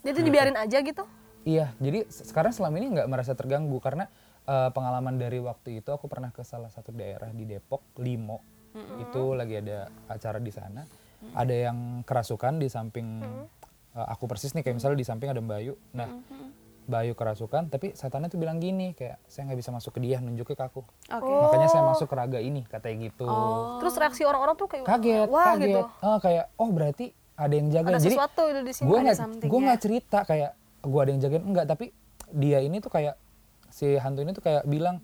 Jadi 0.04 0.20
dibiarin 0.22 0.58
aja 0.60 0.78
gitu. 0.84 1.04
Iya, 1.42 1.74
jadi 1.82 2.06
se- 2.06 2.28
sekarang 2.30 2.54
selama 2.54 2.78
ini 2.78 2.94
nggak 2.94 3.08
merasa 3.10 3.34
terganggu 3.34 3.82
karena 3.82 4.06
eh, 4.46 4.70
pengalaman 4.70 5.18
dari 5.18 5.42
waktu 5.42 5.82
itu 5.82 5.90
aku 5.90 6.06
pernah 6.06 6.30
ke 6.30 6.46
salah 6.46 6.70
satu 6.70 6.94
daerah 6.94 7.32
di 7.34 7.50
Depok, 7.50 7.82
Limo. 7.98 8.44
Itu 9.02 9.34
lagi 9.34 9.58
ada 9.58 9.90
acara 10.06 10.38
di 10.38 10.52
sana. 10.54 10.86
Ada 11.34 11.72
yang 11.72 12.06
kerasukan 12.06 12.62
di 12.62 12.68
samping 12.70 13.24
eh, 13.96 14.06
aku 14.12 14.30
persis 14.30 14.54
nih 14.54 14.62
kayak 14.62 14.78
misalnya 14.78 15.00
di 15.00 15.08
samping 15.08 15.34
ada 15.34 15.42
Mbak 15.42 15.58
Ayu. 15.66 15.74
Nah, 15.98 16.10
Mbak 16.14 16.61
Ayu 16.94 17.14
kerasukan, 17.14 17.68
tapi 17.68 17.92
setannya 17.92 18.28
tuh 18.28 18.36
bilang 18.36 18.58
gini 18.58 18.92
kayak 18.92 19.20
saya 19.26 19.46
nggak 19.46 19.58
bisa 19.58 19.70
masuk 19.70 19.92
ke 19.92 20.00
dia, 20.00 20.18
nunjuknya 20.18 20.54
ke 20.54 20.64
aku. 20.64 20.82
Oke. 21.08 21.32
Makanya 21.42 21.68
saya 21.68 21.84
masuk 21.86 22.06
ke 22.06 22.16
raga 22.16 22.40
ini, 22.40 22.62
katanya 22.64 22.98
gitu. 23.06 23.28
Terus 23.78 23.94
reaksi 23.96 24.22
orang-orang 24.22 24.56
tuh 24.56 24.68
kayak 24.68 24.84
Kaget, 24.84 25.28
wah 25.28 25.46
kaget. 25.54 25.66
gitu. 25.66 25.82
Ah, 26.00 26.18
kayak 26.18 26.46
oh 26.56 26.70
berarti 26.70 27.06
ada 27.34 27.54
yang 27.54 27.68
jaga. 27.68 27.88
Ada 27.88 28.00
Jadi 28.00 28.14
sesuatu 28.14 28.42
itu 28.46 28.62
di 28.62 28.74
sini. 28.74 28.86
gue 28.86 28.94
Ada 28.94 29.04
nggak 29.04 29.18
something 29.18 29.48
gue 29.48 29.56
ya. 29.56 29.66
nggak 29.66 29.80
cerita 29.80 30.20
kayak 30.24 30.52
gue 30.82 31.00
ada 31.00 31.10
yang 31.10 31.22
jagain 31.22 31.44
enggak 31.44 31.66
tapi 31.68 31.86
dia 32.32 32.58
ini 32.60 32.78
tuh 32.78 32.90
kayak 32.90 33.16
si 33.70 33.96
hantu 33.96 34.20
ini 34.20 34.32
tuh 34.32 34.42
kayak 34.42 34.66
bilang 34.66 34.98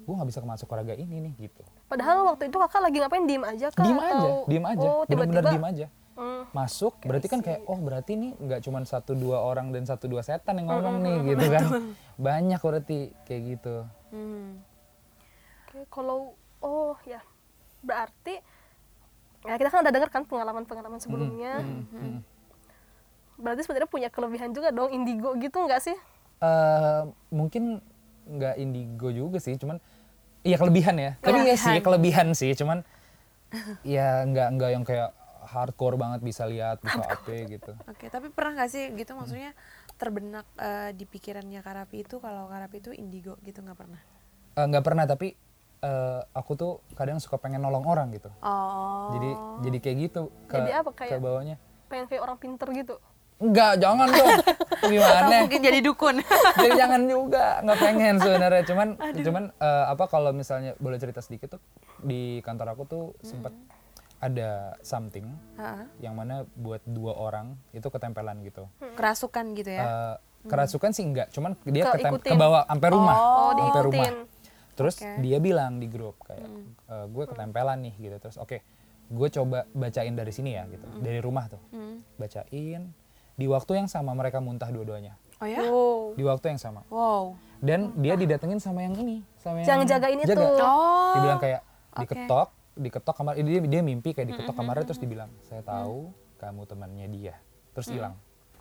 gue 0.00 0.12
nggak 0.12 0.26
bisa 0.26 0.40
masuk 0.40 0.66
ke 0.66 0.74
raga 0.74 0.94
ini 0.94 1.16
nih 1.22 1.32
gitu 1.40 1.62
Padahal 1.84 2.24
waktu 2.26 2.48
itu 2.48 2.56
kakak 2.58 2.80
lagi 2.80 2.96
ngapain 2.98 3.24
diem 3.24 3.42
aja 3.42 3.68
kak? 3.68 3.80
diem 3.80 3.96
aja 3.96 4.16
Atau- 4.18 4.44
diem 4.46 4.64
aja 4.64 4.86
Oh, 4.86 5.02
bener-bener 5.04 5.30
tiba-tiba. 5.36 5.50
diem 5.52 5.66
aja 5.66 5.86
Hmm. 6.14 6.46
masuk 6.54 6.94
berarti 7.02 7.26
kan 7.26 7.42
kayak 7.42 7.66
oh 7.66 7.74
berarti 7.74 8.14
nih 8.14 8.38
nggak 8.38 8.62
cuma 8.62 8.78
satu 8.86 9.18
dua 9.18 9.42
orang 9.42 9.74
dan 9.74 9.82
satu 9.82 10.06
dua 10.06 10.22
setan 10.22 10.62
yang 10.62 10.70
ngomong 10.70 11.02
nih 11.02 11.16
gitu 11.34 11.46
kan 11.50 11.64
banyak 12.14 12.60
berarti 12.62 13.10
kayak 13.26 13.42
gitu 13.58 13.82
Hmm. 14.14 14.62
Oke, 15.66 15.82
kalau 15.90 16.38
oh 16.62 16.94
ya 17.02 17.18
berarti 17.82 18.38
ya 19.42 19.58
kita 19.58 19.74
kan 19.74 19.82
udah 19.82 19.90
dengar 19.90 20.06
kan 20.06 20.22
pengalaman-pengalaman 20.22 21.02
sebelumnya. 21.02 21.58
Hmm. 21.58 22.22
Berarti 23.34 23.66
sebenarnya 23.66 23.90
punya 23.90 24.06
kelebihan 24.06 24.54
juga 24.54 24.70
dong 24.70 24.94
indigo 24.94 25.34
gitu 25.34 25.66
nggak 25.66 25.82
sih? 25.82 25.98
Eh, 26.38 27.02
mungkin 27.34 27.82
nggak 28.24 28.54
indigo 28.56 29.08
juga 29.12 29.36
sih 29.36 29.58
cuman 29.60 29.76
iya 30.40 30.56
kelebihan 30.56 30.96
ya 30.96 31.12
tapi 31.20 31.44
ya 31.44 31.56
sih 31.60 31.76
kelebihan 31.84 32.32
sih 32.32 32.56
cuman 32.56 32.80
ya 33.84 34.24
nggak 34.24 34.48
nggak 34.56 34.70
yang 34.72 34.84
kayak 34.84 35.12
hardcore 35.44 35.94
banget 35.94 36.20
bisa 36.20 36.44
lihat 36.44 36.80
bisa 36.80 37.00
apa 37.00 37.30
gitu. 37.46 37.72
Oke, 37.84 38.08
tapi 38.08 38.28
pernah 38.28 38.58
nggak 38.58 38.70
sih 38.70 38.84
gitu 38.90 39.12
maksudnya 39.12 39.52
terbenak 39.94 40.48
eh, 40.56 40.90
di 40.90 41.04
pikirannya 41.04 41.60
Karapi 41.60 42.02
itu? 42.02 42.18
Kalau 42.18 42.48
Karapi 42.48 42.80
itu 42.80 42.90
indigo 42.90 43.36
gitu 43.40 43.60
nggak 43.60 43.76
pernah? 43.76 44.00
Eh, 44.54 44.64
nggak 44.64 44.82
pernah 44.82 45.04
tapi 45.04 45.36
eh, 45.80 46.20
aku 46.32 46.52
tuh 46.54 46.72
kadang 46.92 47.18
suka 47.18 47.36
pengen 47.36 47.60
nolong 47.60 47.84
orang 47.84 48.08
gitu. 48.10 48.32
Oh. 48.40 49.12
jadi 49.12 49.30
jadi 49.62 49.78
kayak 49.78 49.96
gitu 50.02 50.22
ke 50.46 50.56
Jadi 50.56 50.72
apa, 50.72 50.90
ke 50.90 50.98
kayak- 51.06 51.20
bawahnya. 51.20 51.56
Pengen 51.86 52.06
kayak 52.08 52.22
orang 52.22 52.38
pinter 52.38 52.68
gitu. 52.72 52.96
enggak 53.34 53.82
jangan 53.82 54.06
dong. 54.08 54.30
Atau 54.78 54.88
gimana? 54.88 55.42
Mungkin 55.42 55.60
jadi 55.60 55.78
dukun. 55.82 56.16
jadi 56.56 56.70
jangan 56.78 57.02
juga 57.04 57.58
nggak 57.60 57.78
pengen 57.78 58.14
sebenarnya. 58.16 58.62
Cuman 58.64 58.88
cuman 59.20 59.44
eh, 59.52 59.84
apa 59.90 60.04
kalau 60.06 60.30
misalnya 60.30 60.78
boleh 60.78 60.96
cerita 60.96 61.18
sedikit 61.18 61.58
tuh 61.58 61.62
di 61.98 62.38
kantor 62.40 62.72
aku 62.72 62.82
tuh 62.86 63.04
sempat 63.20 63.50
ada 64.24 64.50
something 64.80 65.28
Heeh. 65.54 65.84
yang 66.00 66.14
mana 66.14 66.48
buat 66.54 66.80
dua 66.82 67.12
orang 67.12 67.60
itu 67.70 67.84
ketempelan 67.84 68.40
gitu 68.40 68.64
Kerasukan 68.94 69.52
gitu 69.52 69.68
ya. 69.68 69.84
Eh, 69.84 70.16
kerasukan 70.44 70.90
sih 70.90 71.04
enggak 71.04 71.28
cuman 71.30 71.56
dia 71.62 71.84
Ke- 71.86 71.92
ketem- 71.98 72.14
ikutin. 72.14 72.30
ke 72.30 72.36
bawah 72.36 72.62
sampai 72.64 72.88
rumah 72.90 73.16
Oh, 73.16 73.52
sampai 73.54 73.82
rumah 73.82 74.04
diikutin. 74.04 74.14
terus 74.74 74.94
Oke. 74.98 75.10
dia 75.20 75.38
bilang 75.38 75.72
di 75.76 75.86
grup 75.86 76.16
kayak 76.22 76.48
"Eh, 76.86 77.06
gue 77.06 77.24
ketempelan 77.26 77.78
nih 77.80 77.94
gitu 77.98 78.16
terus 78.18 78.36
oke 78.36 78.60
gue 79.06 79.28
coba 79.30 79.68
bacain 79.70 80.12
dari 80.12 80.28
sini 80.30 80.52
ya 80.52 80.64
gitu 80.66 80.84
dari 80.98 81.16
rumah 81.18 81.46
tuh 81.46 81.60
Hmm. 81.70 82.00
bacain 82.16 82.92
di 83.32 83.46
waktu 83.46 83.72
yang 83.74 83.86
sama 83.86 84.12
mereka 84.12 84.38
muntah 84.38 84.68
dua-duanya 84.68 85.16
Oh 85.36 85.46
ya? 85.46 85.58
Wow. 85.60 86.12
di 86.12 86.22
waktu 86.22 86.46
yang 86.46 86.58
sama 86.58 86.80
Wow. 86.88 87.34
dan 87.58 87.92
dia 87.96 88.14
didatengin 88.14 88.56
sama 88.58 88.80
yang 88.80 88.94
ini 88.94 89.24
sama 89.36 89.60
yang 89.60 89.66
Yang 89.66 89.80
jagain 89.90 90.18
itu. 90.18 90.32
Oh. 90.34 91.12
dia 91.12 91.20
bilang 91.20 91.38
kayak 91.38 91.60
Oke. 91.90 92.00
diketok 92.04 92.48
diketok 92.74 93.14
kamar 93.14 93.38
dia 93.38 93.60
dia 93.62 93.80
mimpi 93.82 94.12
kayak 94.12 94.34
diketok 94.34 94.54
kamarnya 94.54 94.84
terus 94.90 95.00
dibilang 95.00 95.30
saya 95.46 95.62
tahu 95.62 96.10
kamu 96.38 96.62
temannya 96.66 97.06
dia. 97.10 97.34
Terus 97.74 97.88
hilang. 97.90 98.14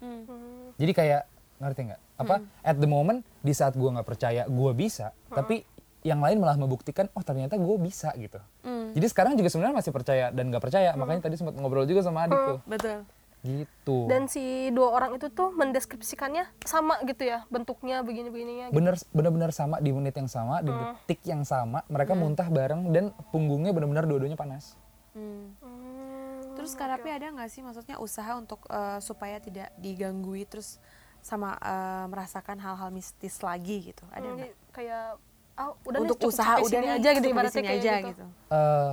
Hmm. 0.04 0.28
jadi 0.76 0.92
kayak 0.92 1.22
ngerti 1.64 1.82
nggak? 1.88 2.02
Apa 2.20 2.36
at 2.60 2.76
the 2.76 2.90
moment 2.90 3.24
di 3.40 3.54
saat 3.56 3.78
gua 3.78 3.96
nggak 3.96 4.08
percaya 4.08 4.44
gua 4.52 4.76
bisa 4.76 5.16
tapi 5.32 5.64
yang 6.04 6.20
lain 6.20 6.38
malah 6.44 6.60
membuktikan 6.60 7.08
oh 7.16 7.24
ternyata 7.24 7.56
gue 7.56 7.78
bisa 7.80 8.12
gitu. 8.20 8.36
Hmm. 8.62 8.92
jadi 8.92 9.08
sekarang 9.08 9.40
juga 9.40 9.48
sebenarnya 9.48 9.76
masih 9.80 9.92
percaya 9.96 10.26
dan 10.36 10.52
nggak 10.52 10.60
percaya 10.60 10.92
makanya 11.00 11.32
tadi 11.32 11.40
sempat 11.40 11.56
ngobrol 11.56 11.88
juga 11.88 12.04
sama 12.04 12.28
adik 12.28 12.36
tuh 12.36 12.60
Betul. 12.68 13.08
Gitu 13.44 14.08
Dan 14.08 14.32
si 14.32 14.72
dua 14.72 14.96
orang 14.96 15.20
itu 15.20 15.28
tuh 15.28 15.52
mendeskripsikannya 15.52 16.48
sama 16.64 16.96
gitu 17.04 17.28
ya 17.28 17.44
bentuknya 17.52 18.00
begini-begininya. 18.00 18.72
Gitu. 18.72 18.76
bener 18.80 18.96
bener-bener 19.12 19.52
sama 19.52 19.84
di 19.84 19.92
menit 19.92 20.16
yang 20.16 20.32
sama 20.32 20.64
di 20.64 20.72
detik 20.72 21.20
yang 21.28 21.44
sama 21.44 21.84
mereka 21.92 22.16
muntah 22.16 22.48
bareng 22.48 22.96
dan 22.96 23.12
punggungnya 23.36 23.76
bener-bener 23.76 24.08
dua-duanya 24.08 24.40
panas 24.40 24.80
Hmm. 25.14 25.54
Hmm, 25.62 26.58
Terus 26.58 26.74
Karapi 26.74 27.06
ada 27.06 27.30
nggak 27.30 27.46
sih 27.46 27.62
maksudnya 27.62 28.02
usaha 28.02 28.34
untuk 28.34 28.66
eh, 28.66 28.98
supaya 28.98 29.38
tidak 29.38 29.70
diganggui 29.78 30.42
terus 30.50 30.82
sama 31.22 31.54
eh, 31.62 32.06
merasakan 32.10 32.58
hal-hal 32.58 32.90
mistis 32.90 33.38
lagi 33.46 33.94
gitu? 33.94 34.02
Ada 34.10 34.26
Hmm, 34.26 34.34
nggak? 34.34 34.50
jadi 34.50 34.54
kayak 34.74 35.06
ah 35.54 35.70
udah 35.86 36.00
nih, 36.02 36.06
untuk 36.10 36.18
cukup 36.18 36.34
usaha 36.34 36.54
udah 36.58 36.80
nih, 36.82 36.92
aja 36.98 37.10
gitu 37.14 37.28
ibaratnya 37.30 37.62
aja 37.70 37.92
gitu. 37.94 38.08
gitu. 38.10 38.26
Eh, 38.50 38.92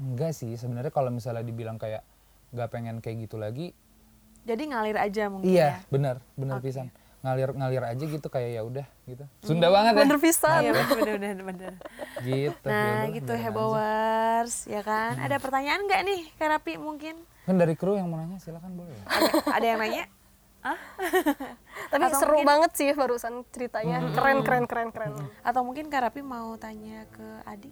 enggak 0.00 0.32
sih 0.32 0.52
sebenarnya 0.56 0.88
kalau 0.88 1.12
misalnya 1.12 1.44
dibilang 1.44 1.76
kayak 1.76 2.00
nggak 2.50 2.68
pengen 2.68 2.96
kayak 2.98 3.24
gitu 3.24 3.36
lagi 3.36 3.72
Jadi 4.40 4.62
ngalir 4.66 4.96
aja 4.96 5.28
mungkin 5.28 5.46
iya 5.46 5.68
ya. 5.78 5.88
benar 5.88 6.16
benar 6.34 6.58
pisan 6.58 6.88
ngalir 7.20 7.52
ngalir 7.52 7.84
aja 7.84 8.00
gitu 8.02 8.26
kayak 8.26 8.50
ya 8.50 8.62
udah 8.62 8.86
gitu 9.04 9.24
Sunda 9.42 9.68
banget 9.68 9.92
ya 9.92 10.00
Bener 10.00 10.18
pisan. 10.18 10.58
Iya 10.58 10.72
bener 10.72 11.06
bener 11.14 11.36
bener. 11.44 11.72
gitu 12.18 12.64
Nah 12.64 12.80
yaudah, 13.04 13.12
gitu. 13.12 13.32
Hebowers 13.34 14.54
ya 14.66 14.80
kan. 14.80 15.20
Ada 15.20 15.36
pertanyaan 15.36 15.84
nggak 15.84 16.00
nih 16.02 16.20
Karapi 16.34 16.72
mungkin? 16.76 17.20
kan 17.44 17.56
dari 17.56 17.74
kru 17.74 17.94
yang 17.94 18.06
mau 18.06 18.16
nanya 18.16 18.38
silakan 18.38 18.72
boleh 18.74 18.94
ya 18.94 19.04
Ada, 19.04 19.30
ada 19.52 19.66
yang 19.66 19.78
nanya? 19.78 20.04
Tapi 21.90 22.02
Atau 22.02 22.18
seru 22.18 22.36
mungkin- 22.36 22.48
banget 22.48 22.70
sih 22.74 22.88
barusan 22.90 23.44
ceritanya. 23.48 24.00
Keren 24.10 24.40
keren 24.40 24.64
keren 24.64 24.88
keren. 24.90 25.12
Atau 25.40 25.60
mungkin 25.60 25.88
Karapi 25.88 26.20
mau 26.22 26.56
tanya 26.56 27.04
ke 27.10 27.26
Adi? 27.44 27.68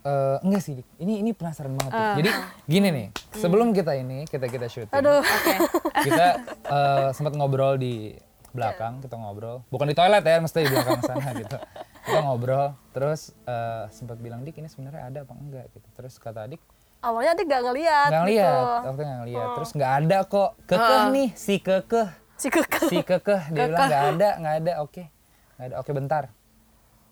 Eh, 0.00 0.36
enggak 0.40 0.62
sih 0.64 0.80
ini 0.96 1.20
ini 1.20 1.36
penasaran 1.36 1.76
banget 1.76 1.92
Dik. 1.92 2.12
jadi 2.24 2.30
gini 2.64 2.88
nih. 2.88 3.06
Sebelum 3.36 3.76
kita 3.76 3.92
ini 4.00 4.24
kita 4.24 4.48
kita 4.48 4.64
syuting 4.64 4.96
Aduh. 4.96 5.20
Oke. 5.20 5.54
kita 6.08 6.26
eh, 6.72 7.08
sempat 7.12 7.36
ngobrol 7.36 7.76
di 7.76 8.16
belakang 8.56 9.04
kita 9.04 9.20
ngobrol. 9.20 9.60
Bukan 9.68 9.92
di 9.92 9.96
toilet 9.96 10.24
ya 10.24 10.40
mesti 10.40 10.64
di 10.64 10.72
belakang 10.72 11.04
sana 11.04 11.36
gitu. 11.36 11.56
Kita 12.00 12.18
ngobrol 12.24 12.72
terus 12.96 13.36
eh, 13.44 13.92
sempat 13.92 14.16
bilang 14.24 14.40
dik 14.40 14.56
ini 14.56 14.72
sebenarnya 14.72 15.04
ada 15.04 15.18
apa 15.28 15.36
enggak? 15.36 15.68
Gitu. 15.76 15.88
Terus 15.92 16.16
kata 16.16 16.48
adik 16.48 16.64
Awalnya 17.00 17.32
dia 17.32 17.46
gak 17.48 17.62
ngeliat 17.64 18.08
nggak 18.12 18.24
gitu. 18.28 18.32
lihat 18.36 18.80
waktu 18.84 19.02
nggak 19.08 19.24
lihat 19.32 19.48
terus 19.56 19.70
nggak 19.76 19.92
ada 20.00 20.18
kok. 20.24 20.50
Kekeh 20.64 21.02
nih 21.12 21.28
si 21.36 21.54
kekeh. 21.60 22.08
Si 22.40 22.48
kekeh. 22.48 22.88
si 22.88 22.96
kekeh. 23.04 23.40
Dia 23.52 23.68
bilang 23.68 23.84
nggak 23.84 24.04
ada 24.16 24.28
nggak 24.40 24.54
ada. 24.64 24.72
Oke 24.80 25.12
nggak 25.60 25.66
ada. 25.68 25.74
Oke 25.76 25.90
bentar. 25.92 26.24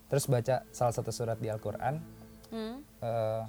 Terus 0.08 0.24
baca 0.24 0.64
salah 0.72 0.94
satu 0.96 1.12
surat 1.12 1.36
di 1.36 1.52
Al-Quran 1.52 2.17
Hmm. 2.48 2.80
eh, 2.98 3.42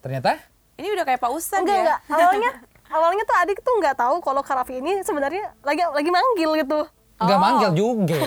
ternyata 0.00 0.36
Ini 0.74 0.88
udah 0.90 1.04
kayak 1.06 1.20
Pak 1.22 1.30
Ustadz 1.30 1.62
Enggak 1.62 1.76
ya? 1.76 1.82
enggak. 1.82 1.98
Awalnya 2.10 2.50
awalnya 2.90 3.24
tuh 3.24 3.36
adik 3.38 3.58
tuh 3.62 3.74
nggak 3.78 3.96
tahu 3.96 4.16
kalau 4.20 4.42
Karafi 4.42 4.78
ini 4.78 5.02
sebenarnya 5.02 5.54
lagi 5.62 5.82
lagi 5.82 6.10
manggil 6.10 6.50
gitu. 6.58 6.80
nggak 7.14 7.38
manggil 7.38 7.70
juga 7.72 8.18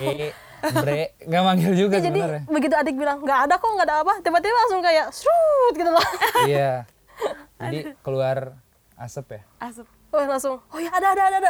bre 0.58 1.14
nggak 1.22 1.44
manggil 1.44 1.72
juga 1.76 1.96
Ya, 2.00 2.10
jadi 2.10 2.20
sebenarnya 2.24 2.44
begitu 2.50 2.74
adik 2.74 2.96
bilang 2.96 3.20
nggak 3.22 3.40
ada 3.46 3.56
kok 3.56 3.70
nggak 3.70 3.88
ada 3.88 3.96
apa, 4.02 4.14
tiba-tiba 4.24 4.56
langsung 4.58 4.82
kayak 4.82 5.06
shoot 5.14 5.74
gitu 5.76 5.92
loh. 5.92 6.06
iya 6.50 6.88
jadi 7.62 7.80
keluar 8.02 8.58
asap 8.98 9.38
ya 9.38 9.42
Asup. 9.62 9.88
Oh 10.08 10.24
langsung, 10.24 10.56
oh 10.64 10.80
ya 10.80 10.88
ada 10.90 11.14
ada 11.14 11.24
ada 11.28 11.38
ada. 11.38 11.50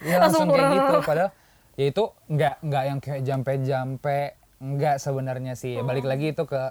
Iya 0.00 0.16
langsung 0.24 0.48
kayak 0.48 0.64
keluar. 0.64 0.74
gitu 0.90 0.98
padahal 1.04 1.30
ya 1.76 1.84
itu 1.86 2.04
nggak 2.26 2.54
nggak 2.64 2.82
yang 2.88 2.98
kayak 2.98 3.20
jampe-jampe 3.22 4.18
nggak 4.58 4.96
sebenarnya 4.98 5.54
sih 5.54 5.78
balik 5.78 6.02
lagi 6.02 6.34
itu 6.34 6.42
ke 6.42 6.62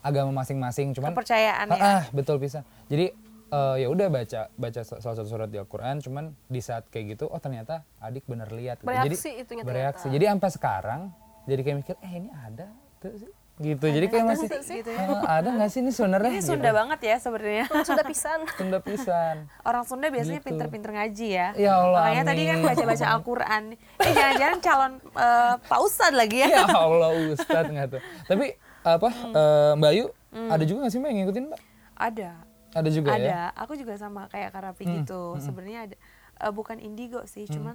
agama 0.00 0.30
masing-masing 0.34 0.92
cuman 0.92 1.10
Kepercayaan 1.10 1.66
ya? 1.66 1.74
Ah, 1.74 1.88
ah, 1.92 2.02
betul 2.10 2.36
bisa 2.36 2.62
jadi 2.86 3.10
eh, 3.46 3.76
ya 3.78 3.86
udah 3.86 4.06
baca 4.08 4.40
baca 4.50 4.80
sa- 4.80 4.98
salah 4.98 5.16
satu 5.16 5.28
surat 5.28 5.46
di 5.46 5.56
Al-Quran 5.56 5.98
cuman 5.98 6.24
di 6.44 6.58
saat 6.58 6.86
kayak 6.86 7.14
gitu 7.14 7.24
oh 7.26 7.36
ternyata 7.36 7.82
adik 7.98 8.22
bener 8.24 8.48
lihat 8.48 8.78
gitu. 8.78 8.86
Bereaksi 8.86 9.28
jadi 9.28 9.40
itunya 9.40 9.62
bereaksi 9.62 10.04
ternyata. 10.04 10.14
jadi 10.14 10.24
sampai 10.30 10.50
sekarang 10.50 11.00
jadi 11.44 11.60
kayak 11.62 11.76
mikir 11.78 11.94
eh 11.98 12.12
ini 12.14 12.30
ada 12.30 12.66
tuh 12.98 13.12
sih 13.16 13.30
gitu 13.58 13.90
jadi 13.90 14.06
kayak 14.06 14.22
masih 14.24 14.46
sih, 14.62 14.78
gitu 14.78 14.90
"Eh, 14.92 15.02
ada 15.26 15.50
nggak 15.50 15.66
sih 15.66 15.80
ini 15.80 15.90
sebenarnya 15.90 16.30
Ini 16.30 16.38
gitu. 16.38 16.54
Sunda 16.54 16.70
banget 16.70 17.00
ya 17.02 17.16
sebenarnya. 17.18 17.64
Sudah 17.82 18.04
pisan. 18.06 18.38
Sunda 18.54 18.78
pisan 18.78 19.36
Orang 19.60 19.82
Sunda 19.82 20.06
biasanya 20.08 20.38
Gitu. 20.38 20.46
pinter-pinter 20.46 20.90
ngaji 20.92 21.26
ya. 21.28 21.48
Ya 21.58 21.74
Allah, 21.74 22.06
Makanya 22.06 22.22
tadi 22.24 22.42
kan 22.44 22.56
amin. 22.56 22.68
baca-baca 22.68 23.06
Al-Quran. 23.18 23.62
Eh 23.98 24.12
jangan-jangan 24.12 24.58
calon 24.62 24.92
eh, 25.02 25.54
Pak 25.58 25.80
Ustadz 25.80 26.14
lagi 26.14 26.38
ya? 26.38 26.48
ya 26.54 26.70
Allah 26.70 27.10
Ustadz 27.28 27.66
nggak 27.68 27.86
tuh 27.88 28.00
tapi 28.24 28.46
apa 28.90 29.08
Hmm. 29.10 29.32
eh, 29.32 29.72
Mbak 29.74 29.90
Ayu 29.90 30.06
ada 30.30 30.62
juga 30.62 30.78
nggak 30.80 30.92
sih 30.92 30.98
Mbak 30.98 31.08
yang 31.08 31.18
ngikutin 31.22 31.44
Mbak 31.46 31.60
Ada. 31.94 32.30
ada 32.70 32.88
juga 32.88 33.08
ada. 33.10 33.24
ya 33.24 33.42
Aku 33.56 33.72
juga 33.74 33.94
sama 33.94 34.26
kayak 34.26 34.50
Karapi 34.50 34.82
Hmm, 34.82 34.94
gitu. 34.98 35.36
Sebenarnya 35.38 35.80
ada. 35.84 35.96
eh, 36.38 36.52
bukan 36.52 36.78
indigo 36.78 37.24
sih, 37.24 37.44
cuman 37.44 37.74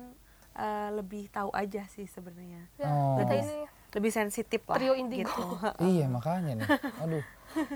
eh, 0.54 0.90
lebih 0.92 1.28
tahu 1.28 1.50
aja 1.52 1.84
sih 1.88 2.06
sebenarnya. 2.06 2.70
Ya, 2.76 2.88
Oh. 2.88 3.18
kita 3.18 3.34
ini 3.38 3.58
Lebih 3.92 4.10
sensitif 4.10 4.62
lah. 4.64 4.74
Trio 4.76 4.94
indigo. 4.94 5.30
Gitu. 5.30 5.44
iya 5.92 6.06
makanya 6.08 6.56
nih 6.56 6.66
aduh 6.98 7.22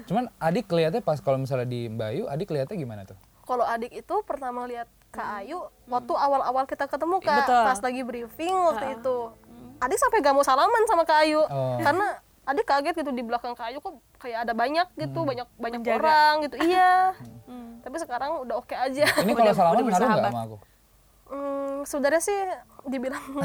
cuman 0.03 0.33
adik 0.37 0.65
kelihatnya 0.65 0.97
pas 0.99 1.17
kalau 1.17 1.37
misalnya 1.37 1.65
di 1.65 1.85
Mbak 1.87 2.07
Ayu 2.07 2.23
adik 2.25 2.45
kelihatnya 2.47 2.73
gimana 2.75 3.01
tuh 3.03 3.13
kalau 3.43 3.61
adik 3.63 3.93
itu 3.93 4.15
pertama 4.23 4.65
lihat 4.65 4.89
Kak 5.07 5.41
Ayu 5.41 5.61
waktu 5.85 6.09
awal-awal 6.11 6.65
kita 6.65 6.85
ketemu 6.85 7.17
Kak 7.19 7.45
Betul. 7.45 7.63
pas 7.63 7.79
lagi 7.79 8.01
briefing 8.01 8.55
waktu 8.65 8.85
itu. 8.95 9.17
Adik 9.77 9.93
sampai 9.95 10.17
gak 10.19 10.33
mau 10.33 10.41
salaman 10.41 10.81
sama 10.85 11.03
Kak 11.03 11.21
Ayu 11.21 11.37
Oh. 11.39 11.77
karena 11.77 12.17
adik 12.47 12.65
kaget 12.65 12.95
gitu 12.95 13.11
di 13.11 13.21
belakang 13.21 13.51
Kak 13.51 13.67
Ayu 13.67 13.77
kok 13.77 13.91
kayak 14.17 14.47
ada 14.47 14.53
banyak 14.53 14.87
gitu, 14.95 15.19
banyak 15.21 15.47
banyak 15.53 15.79
Menjaga. 15.81 15.97
orang 15.97 16.33
gitu. 16.43 16.55
Iya. 16.61 16.91
Hmm. 17.47 17.79
Tapi 17.79 17.95
sekarang 17.97 18.43
udah 18.43 18.59
oke 18.59 18.75
aja. 18.75 19.07
ini 19.23 19.31
kalau 19.31 19.51
salaman 19.51 19.79
udah 19.79 19.85
ngaruh 19.85 19.87
nggak 19.87 19.95
bersahabat. 19.95 20.31
sama 20.33 20.41
aku 20.43 20.57
Hmm, 21.27 21.75
sebenarnya 21.83 22.21
sih 22.21 22.39
dibilang 22.85 23.19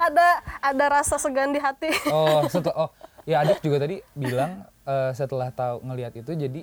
ada 0.00 0.26
ada 0.58 0.84
rasa 0.90 1.16
segan 1.16 1.48
di 1.50 1.60
hati. 1.60 1.88
oh 2.06 2.44
setelah 2.52 2.76
oh 2.78 2.90
ya 3.24 3.40
adik 3.40 3.60
juga 3.60 3.76
tadi 3.78 4.00
bilang 4.14 4.64
eh, 4.82 5.12
setelah 5.12 5.48
tahu 5.50 5.80
ngelihat 5.82 6.16
itu 6.16 6.32
jadi 6.32 6.62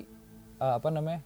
eh, 0.56 0.72
apa 0.74 0.88
namanya 0.88 1.22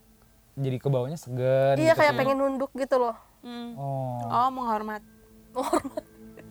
jadi 0.54 0.76
ke 0.76 0.88
bawahnya 0.88 1.16
segan 1.16 1.76
iya 1.76 1.92
gitu. 1.92 2.00
kayak 2.00 2.12
pengen 2.14 2.36
nunduk 2.36 2.72
gitu 2.72 2.96
loh. 2.96 3.16
Hmm. 3.40 3.72
oh 3.74 4.20
Oh, 4.24 4.48
menghormat. 4.48 5.00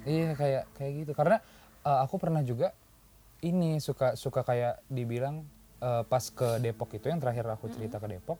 Iya 0.01 0.33
kayak 0.33 0.63
kayak 0.73 0.91
gitu 0.99 1.11
karena 1.13 1.37
eh, 1.81 1.97
aku 2.01 2.17
pernah 2.17 2.41
juga 2.41 2.73
ini 3.41 3.77
suka 3.77 4.13
suka 4.13 4.41
kayak 4.41 4.81
dibilang 4.87 5.43
eh, 5.77 6.03
pas 6.05 6.23
ke 6.23 6.57
Depok 6.57 6.93
itu 6.93 7.09
yang 7.09 7.17
terakhir 7.17 7.45
aku 7.45 7.69
cerita 7.69 7.97
ke 7.97 8.07
Depok 8.07 8.37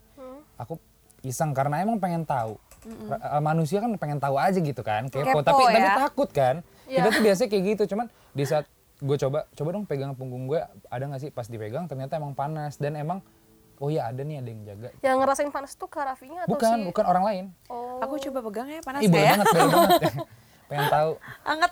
aku 0.55 0.77
iseng 1.21 1.53
karena 1.53 1.81
emang 1.81 1.97
pengen 1.97 2.25
Ra- 2.25 3.37
eh, 3.37 3.41
manusia 3.41 3.77
kan 3.77 3.93
pengen 3.97 4.17
tahu 4.17 4.41
aja 4.41 4.57
gitu 4.57 4.81
kan 4.81 5.05
kepo, 5.05 5.21
Kepo 5.21 5.41
tapi 5.45 5.63
tapi 5.69 5.77
ya. 5.77 5.95
takut 6.01 6.29
kan? 6.33 6.55
Iya. 6.89 6.97
kita 6.97 7.07
tuh 7.13 7.21
biasanya 7.21 7.49
kayak 7.49 7.63
gitu 7.77 7.83
cuman 7.93 8.05
di 8.33 8.43
saat 8.45 8.65
gue 9.01 9.17
coba 9.17 9.49
coba 9.53 9.69
dong 9.73 9.85
pegang 9.89 10.13
punggung 10.13 10.45
gue 10.45 10.61
ada 10.89 11.03
nggak 11.09 11.21
sih 11.21 11.29
pas 11.33 11.49
dipegang 11.49 11.89
ternyata 11.89 12.21
emang 12.21 12.37
panas. 12.37 12.77
Dan 12.77 12.93
emang 12.93 13.25
oh 13.81 13.89
iya 13.89 14.05
ada 14.09 14.21
nih 14.21 14.37
ada 14.37 14.49
yang 14.49 14.61
jaga. 14.61 14.89
Yang 15.01 15.17
ngerasain 15.25 15.49
panas 15.49 15.73
tuh 15.73 15.89
Kak 15.89 16.05
Raffinya 16.05 16.45
atau 16.45 16.53
bukan 16.53 16.77
si 16.77 16.85
bukan 16.85 17.05
orang 17.09 17.23
lain. 17.25 17.45
Oh. 17.65 17.97
Aku 18.01 18.21
coba 18.21 18.39
pegang 18.45 18.69
ya, 18.69 18.81
panas 18.85 19.01
ih 19.01 19.09
ya? 19.09 19.13
banget 19.13 19.45
banget. 19.57 20.13
Pengen 20.69 20.87
tahu. 20.89 21.11
Anget. 21.45 21.71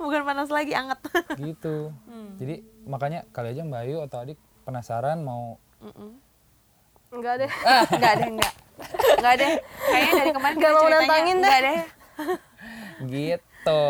Bukan 0.00 0.24
panas 0.24 0.48
lagi, 0.48 0.72
anget. 0.72 0.98
gitu 1.44 1.92
jadi 2.40 2.64
makanya 2.88 3.28
kali 3.36 3.52
aja 3.52 3.60
Mbak 3.60 3.80
Ayu 3.84 4.00
atau 4.00 4.24
Adik 4.24 4.40
penasaran 4.64 5.20
mau 5.20 5.60
Mm-mm. 5.80 6.16
Enggak 7.10 7.44
deh. 7.44 7.50
Enggak 7.96 8.12
deh, 8.16 8.28
enggak. 8.32 8.54
Enggak 9.18 9.34
deh. 9.36 9.52
Kayaknya 9.60 10.12
dari 10.14 10.30
kemarin 10.32 10.56
Nggak 10.56 10.72
kita 10.72 10.80
mau 10.80 10.88
nantangin 10.88 11.36
deh. 11.36 11.40
enggak 11.44 11.60
deh. 11.60 11.80
gitu 13.08 13.84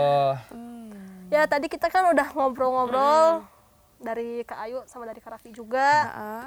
Ya 1.30 1.42
tadi 1.46 1.66
kita 1.70 1.86
kan 1.90 2.10
udah 2.10 2.26
ngobrol-ngobrol 2.34 3.46
dari 4.02 4.42
Kak 4.42 4.58
Ayu 4.66 4.82
sama 4.90 5.06
dari 5.06 5.22
Kak 5.22 5.38
Raffi 5.38 5.54
juga. 5.54 6.10
Heeh. 6.10 6.46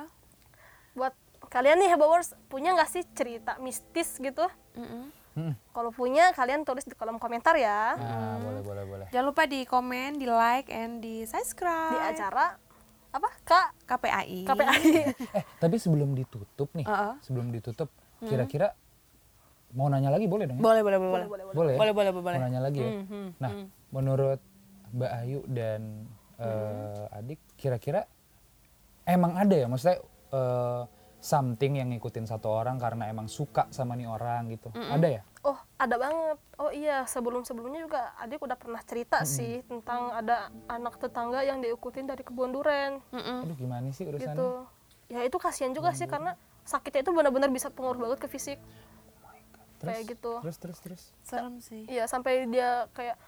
Buat 0.91 1.13
kalian 1.47 1.79
nih 1.79 1.95
Hebawers 1.95 2.35
punya 2.49 2.75
nggak 2.75 2.89
sih 2.91 3.03
cerita 3.15 3.55
mistis 3.63 4.19
gitu? 4.19 4.43
Mm-mm. 4.75 5.07
Hmm. 5.33 5.57
Kalau 5.69 5.89
punya 5.89 6.29
kalian 6.31 6.61
tulis 6.61 6.81
di 6.81 6.93
kolom 6.93 7.17
komentar 7.17 7.53
ya 7.55 7.93
nah 7.93 8.37
boleh 8.37 8.61
boleh 8.61 8.83
boleh 8.85 9.07
Jangan 9.09 9.25
lupa 9.27 9.43
di 9.43 9.63
komen, 9.63 10.15
di 10.15 10.25
like, 10.25 10.69
and 10.69 10.99
di 10.99 11.25
subscribe. 11.25 11.89
di 11.89 11.97
acara 11.99 12.53
apa 13.09 13.29
Kak 13.41 13.67
KPAI. 13.85 14.41
KPI. 14.43 14.81
eh 15.37 15.43
tapi 15.57 15.77
sebelum 15.77 16.13
ditutup 16.13 16.69
nih 16.71 16.81
Heeh. 16.83 17.13
sebelum 17.19 17.49
ditutup 17.49 17.89
kira-kira 18.19 18.73
mau 19.71 19.85
nanya 19.85 20.09
lagi 20.09 20.25
boleh 20.25 20.45
dong 20.45 20.57
ya? 20.57 20.63
Boleh, 20.63 20.81
boleh, 20.81 20.97
boleh. 20.97 21.09
boleh, 21.09 21.25
Boleh, 21.25 21.45
boleh. 21.45 21.53
boleh 21.53 21.73
ya? 21.73 21.77
boleh, 21.77 21.93
boleh. 21.93 22.11
boleh. 22.13 22.37
mau 22.37 22.43
nanya 22.43 22.61
lagi 22.61 22.79
ya 22.79 22.89
Hmm, 22.89 23.05
hmm, 23.05 23.27
nah 23.37 23.51
menurut 23.89 24.39
Mbak 24.93 25.11
Ayu 25.19 25.39
dan 25.45 25.81
eh, 26.37 27.17
Adik 27.17 27.41
kira-kira 27.53 28.05
emang 29.03 29.33
ada 29.33 29.55
ya 29.55 29.65
maksudnya 29.65 29.97
eh, 30.29 30.81
something 31.23 31.79
yang 31.79 31.87
ngikutin 31.95 32.27
satu 32.27 32.51
orang 32.51 32.75
karena 32.75 33.07
emang 33.07 33.31
suka 33.31 33.71
sama 33.71 33.95
nih 33.95 34.11
orang 34.11 34.51
gitu 34.51 34.67
ada 34.75 35.07
ya 35.07 35.23
Oh 35.43 35.59
ada 35.75 35.99
banget. 35.99 36.39
Oh 36.55 36.71
iya 36.71 37.03
sebelum-sebelumnya 37.03 37.83
juga 37.83 38.15
adik 38.15 38.39
udah 38.39 38.55
pernah 38.55 38.79
cerita 38.79 39.27
sih 39.27 39.59
tentang 39.67 40.15
ada 40.15 40.47
anak 40.71 40.95
tetangga 40.95 41.43
yang 41.43 41.59
diikutin 41.59 42.07
dari 42.07 42.23
kebun 42.23 42.55
duren 42.55 43.03
Mm-mm. 43.11 43.43
aduh 43.43 43.57
gimana 43.59 43.91
sih 43.91 44.07
urusannya 44.07 44.39
gitu. 44.39 44.49
Ya 45.11 45.19
itu 45.27 45.35
kasihan 45.35 45.75
juga 45.75 45.91
sih 45.91 46.07
karena 46.07 46.39
sakitnya 46.63 47.03
itu 47.03 47.11
benar-benar 47.11 47.51
bisa 47.51 47.67
pengaruh 47.67 48.07
banget 48.07 48.23
ke 48.23 48.27
fisik. 48.31 48.59
terus 49.83 49.99
kayak 49.99 50.03
gitu. 50.15 50.33
terus 50.39 50.57
terus 50.63 50.77
terus 50.79 51.03
Serem 51.27 51.59
sih. 51.59 51.83
Iya 51.91 52.07
sampai 52.07 52.47
dia 52.47 52.87
kayak 52.95 53.19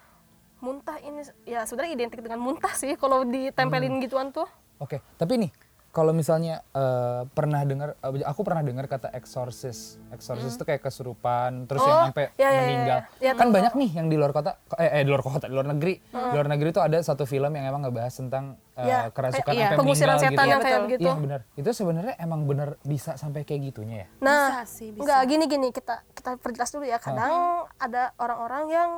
muntah 0.63 0.95
ini 1.03 1.19
ya 1.43 1.67
sebenarnya 1.67 1.99
identik 1.99 2.23
dengan 2.23 2.39
muntah 2.39 2.71
sih 2.79 2.95
kalau 2.95 3.27
ditempelin 3.27 3.99
gituan 3.99 4.31
tuh. 4.31 4.47
oke 4.79 5.03
tapi 5.19 5.35
nih 5.35 5.51
kalau 5.95 6.11
misalnya 6.11 6.59
eh, 6.69 7.23
pernah 7.25 7.63
dengar 7.63 7.95
eh, 7.95 8.19
aku 8.21 8.43
pernah 8.43 8.59
dengar 8.59 8.83
kata 8.85 9.15
exorcist 9.15 9.95
exorcist 10.11 10.59
itu 10.59 10.65
kayak 10.65 10.83
kesurupan 10.83 11.63
terus 11.65 11.79
yang 11.81 11.95
Oh, 11.95 12.05
sampai 12.05 12.35
ya, 12.35 12.43
ya, 12.43 12.49
ya, 12.49 12.59
meninggal 12.59 12.99
ya. 12.99 13.23
Ya, 13.23 13.31
kan 13.33 13.47
banyak 13.49 13.73
nih 13.73 13.89
yang 13.95 14.07
di 14.07 14.19
luar 14.19 14.29
kota 14.29 14.59
eh, 14.75 14.91
eh 14.91 15.01
di 15.01 15.09
luar 15.09 15.23
kota 15.23 15.47
di 15.47 15.55
luar 15.55 15.63
negeri 15.65 15.93
di 16.03 16.35
luar 16.35 16.47
negeri 16.47 16.67
itu 16.69 16.81
ada 16.83 16.99
satu 16.99 17.23
film 17.23 17.47
yang 17.49 17.65
emang 17.65 17.87
ngebahas 17.87 18.11
tentang 18.13 18.59
eh, 18.75 18.83
Ya, 18.83 19.07
kerasukan 19.07 19.39
kayak- 19.41 19.55
iya, 19.55 19.65
sampai 19.65 19.79
pengusiran 19.79 20.07
meninggal 20.11 20.27
setan 20.27 20.35
gitu. 20.35 20.43
yang 20.43 20.51
Iya, 20.51 20.59
kayak 20.59 20.75
betul. 20.75 20.85
begitu 20.85 21.07
Iya 21.07 21.15
benar. 21.17 21.39
Itu 21.55 21.69
sebenarnya 21.71 22.13
emang 22.19 22.41
benar 22.43 22.69
bisa 22.83 23.11
sampai 23.15 23.41
kayak 23.41 23.61
gitunya 23.65 23.95
ya. 23.97 24.07
Nah, 24.19 24.43
Bisa 24.51 24.61
sih, 24.67 24.89
bisa. 24.91 24.99
enggak 24.99 25.21
gini 25.25 25.43
gini 25.47 25.67
kita 25.71 25.95
kita 26.11 26.29
perjelas 26.35 26.69
dulu 26.69 26.83
ya. 26.83 26.99
Kadang 26.99 27.33
ada 27.73 28.11
orang-orang 28.17 28.63
yang 28.67 28.91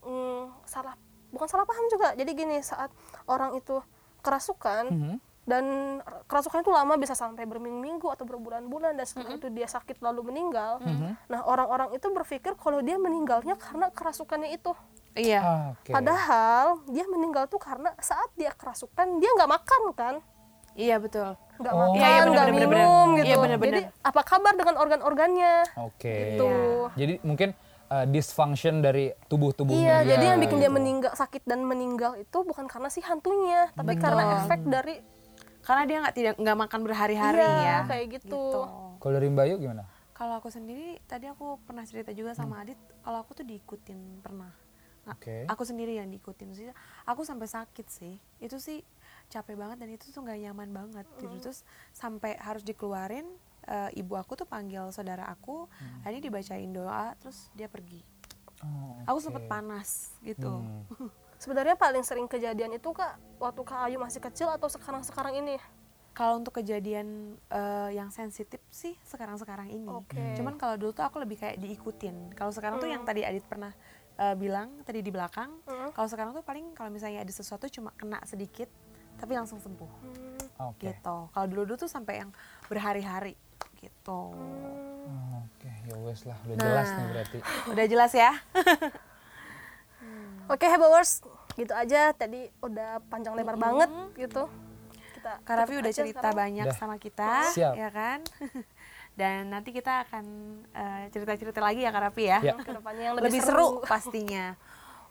mm, 0.00 0.62
salah 0.64 0.94
bukan 1.28 1.48
salah 1.50 1.66
paham 1.66 1.86
juga. 1.88 2.14
Jadi 2.14 2.30
gini 2.32 2.56
saat 2.60 2.94
orang 3.26 3.58
itu 3.58 3.82
kerasukan 4.20 4.84
Mhm. 4.88 5.16
Dan 5.46 5.64
kerasukan 6.26 6.60
itu 6.60 6.74
lama 6.74 6.98
bisa 6.98 7.14
sampai 7.14 7.46
berminggu-minggu 7.46 8.10
atau 8.10 8.26
berbulan-bulan 8.26 8.98
dan 8.98 9.06
setelah 9.06 9.38
itu 9.38 9.46
dia 9.48 9.70
sakit 9.70 10.02
lalu 10.02 10.34
meninggal. 10.34 10.82
Nah, 11.30 11.40
orang-orang 11.46 11.94
itu 11.94 12.10
berpikir 12.10 12.58
kalau 12.58 12.82
dia 12.82 12.98
meninggalnya 12.98 13.54
karena 13.54 13.94
kerasukannya 13.94 14.50
itu. 14.50 14.74
Iya. 15.14 15.40
Ah, 15.40 15.66
Oke. 15.72 15.94
Padahal 15.94 16.82
dia 16.90 17.06
meninggal 17.06 17.46
tuh 17.46 17.56
karena 17.56 17.94
saat 17.96 18.28
dia 18.34 18.50
kerasukan 18.52 19.22
dia 19.22 19.30
nggak 19.32 19.48
makan 19.48 19.82
kan? 19.94 20.14
Iya 20.76 21.00
betul. 21.00 21.38
nggak 21.56 21.72
Oh. 21.72 21.78
makan, 21.88 21.96
Iya, 21.96 22.04
iya, 22.04 22.22
nggak 22.28 22.46
minum 22.52 22.68
bener. 22.68 23.16
gitu. 23.16 23.28
Iya, 23.32 23.36
bener, 23.40 23.56
bener. 23.56 23.72
Jadi 23.72 23.82
apa 24.04 24.20
kabar 24.20 24.52
dengan 24.52 24.74
organ-organnya? 24.76 25.54
Oke. 25.80 26.36
Gitu. 26.36 26.50
Jadi 26.92 27.14
mungkin 27.24 27.48
eh, 27.86 28.06
dysfunction 28.10 28.84
dari 28.84 29.08
tubuh-tubuhnya. 29.24 29.78
Iya, 29.78 29.96
dia 30.02 30.10
jadi 30.12 30.24
yang 30.26 30.38
bikin 30.42 30.58
dia 30.58 30.68
gitu. 30.68 30.76
meninggal 30.76 31.12
sakit 31.16 31.48
dan 31.48 31.64
meninggal 31.64 32.12
itu 32.18 32.38
bukan 32.42 32.66
karena 32.66 32.90
si 32.90 33.00
hantunya, 33.00 33.70
tapi 33.72 33.94
Betul. 33.94 34.04
karena 34.04 34.22
efek 34.36 34.60
dari 34.68 34.94
Karena 35.66 35.82
dia 35.82 35.96
nggak 35.98 36.14
tidak 36.14 36.34
nggak 36.38 36.58
makan 36.62 36.80
berhari-hari 36.86 37.42
Iya, 37.42 37.58
ya. 37.58 37.78
kayak 37.90 38.06
gitu. 38.22 38.42
Kalau 39.02 39.12
dari 39.12 39.26
Mbak 39.26 39.46
Yu 39.50 39.56
gimana? 39.58 39.82
Kalau 40.14 40.38
aku 40.38 40.48
sendiri 40.48 40.96
tadi 41.04 41.26
aku 41.26 41.58
pernah 41.66 41.82
cerita 41.82 42.14
juga 42.14 42.32
sama 42.32 42.62
Adit 42.62 42.78
kalau 43.02 43.18
aku 43.20 43.34
tuh 43.34 43.42
diikutin 43.42 44.22
pernah. 44.22 44.54
Nah, 45.06 45.14
Oke. 45.14 45.46
Aku 45.46 45.62
sendiri 45.62 45.98
yang 45.98 46.06
diikutin 46.06 46.54
sih. 46.54 46.66
Aku 47.02 47.26
sampai 47.26 47.50
sakit 47.50 47.86
sih. 47.90 48.14
Itu 48.38 48.62
sih 48.62 48.80
capek 49.26 49.58
banget 49.58 49.82
dan 49.82 49.90
itu 49.90 50.06
tuh 50.08 50.22
nggak 50.22 50.38
nyaman 50.46 50.70
banget. 50.70 51.06
Gitu. 51.18 51.34
Terus 51.42 51.66
sampai 51.90 52.38
harus 52.38 52.62
dikeluarin 52.62 53.26
eh, 53.66 53.98
ibu 53.98 54.14
aku 54.14 54.38
tuh 54.38 54.46
panggil 54.46 54.86
saudara 54.94 55.26
aku, 55.26 55.66
ini 56.06 56.22
dibacain 56.22 56.70
doa 56.70 57.14
terus 57.18 57.50
dia 57.58 57.66
pergi. 57.66 57.98
Oh, 58.64 58.96
Aku 59.04 59.18
oke. 59.18 59.24
sempet 59.26 59.44
panas 59.50 60.14
gitu. 60.22 60.48
Hmm. 60.62 61.10
sebenarnya 61.38 61.76
paling 61.76 62.02
sering 62.02 62.26
kejadian 62.26 62.74
itu 62.74 62.90
kak 62.92 63.16
waktu 63.36 63.60
kak 63.62 63.80
Ayu 63.88 63.98
masih 64.00 64.20
kecil 64.20 64.48
atau 64.48 64.68
sekarang-sekarang 64.68 65.40
ini? 65.40 65.56
Kalau 66.16 66.40
untuk 66.40 66.56
kejadian 66.56 67.36
eh, 67.52 67.90
yang 67.92 68.08
sensitif 68.08 68.60
sih 68.72 68.96
sekarang-sekarang 69.04 69.68
ini. 69.68 69.84
Oke. 69.84 70.32
Cuman 70.40 70.56
kalau 70.56 70.80
dulu 70.80 70.96
tuh 70.96 71.04
aku 71.04 71.20
lebih 71.20 71.36
kayak 71.36 71.60
diikutin. 71.60 72.32
Kalau 72.32 72.48
sekarang 72.48 72.80
tuh 72.80 72.88
yang 72.88 73.04
tadi 73.04 73.20
Adit 73.20 73.44
pernah 73.44 73.76
eh, 74.16 74.32
bilang 74.32 74.80
tadi 74.88 75.04
di 75.04 75.12
belakang. 75.12 75.52
Hmm. 75.68 75.92
Kalau 75.92 76.08
sekarang 76.08 76.32
tuh 76.32 76.40
paling 76.40 76.72
kalau 76.72 76.88
misalnya 76.88 77.20
ada 77.20 77.32
sesuatu 77.32 77.68
cuma 77.68 77.92
kena 78.00 78.16
sedikit 78.24 78.68
tapi 79.20 79.36
langsung 79.36 79.60
sembuh. 79.60 79.90
Oke. 80.72 80.88
Gitu. 80.88 81.16
Kalau 81.28 81.46
dulu 81.48 81.68
dulu 81.68 81.76
tuh 81.76 81.88
sampai 81.88 82.24
yang 82.24 82.30
berhari-hari 82.68 83.36
gitu. 83.76 84.32
Oh, 84.32 85.44
Oke, 85.46 85.68
ya 85.68 85.96
wes 86.00 86.24
lah, 86.24 86.36
udah 86.48 86.56
Nah. 86.56 86.64
jelas 86.64 86.88
nih 86.90 87.06
berarti. 87.12 87.38
Udah 87.70 87.86
jelas 87.86 88.12
ya? 88.16 88.30
Oke, 90.46 90.64
Hebawers, 90.64 91.22
gitu 91.54 91.72
aja. 91.72 92.12
Tadi 92.12 92.46
udah 92.60 93.02
panjang 93.06 93.34
lebar 93.34 93.56
banget 93.56 93.90
gitu. 94.14 94.46
Kita 95.12 95.42
Kak 95.42 95.54
Raffi 95.56 95.74
tutup 95.74 95.82
udah 95.82 95.92
cerita 95.92 96.18
sekarang. 96.22 96.38
banyak 96.38 96.66
Udah. 96.66 96.76
sama 96.76 96.96
kita, 96.96 97.30
Siap. 97.50 97.74
ya 97.74 97.88
kan? 97.90 98.18
Dan 99.18 99.48
nanti 99.48 99.72
kita 99.72 100.04
akan 100.04 100.24
eh, 100.70 101.04
cerita-cerita 101.08 101.58
lagi 101.58 101.82
ya 101.82 101.90
Kak 101.90 102.02
Raffi 102.04 102.24
ya. 102.26 102.38
Ya. 102.42 102.54
Ke 102.54 102.70
depannya 102.70 103.02
yang 103.02 103.14
lebih, 103.16 103.40
seru. 103.40 103.80
pastinya. 103.82 104.54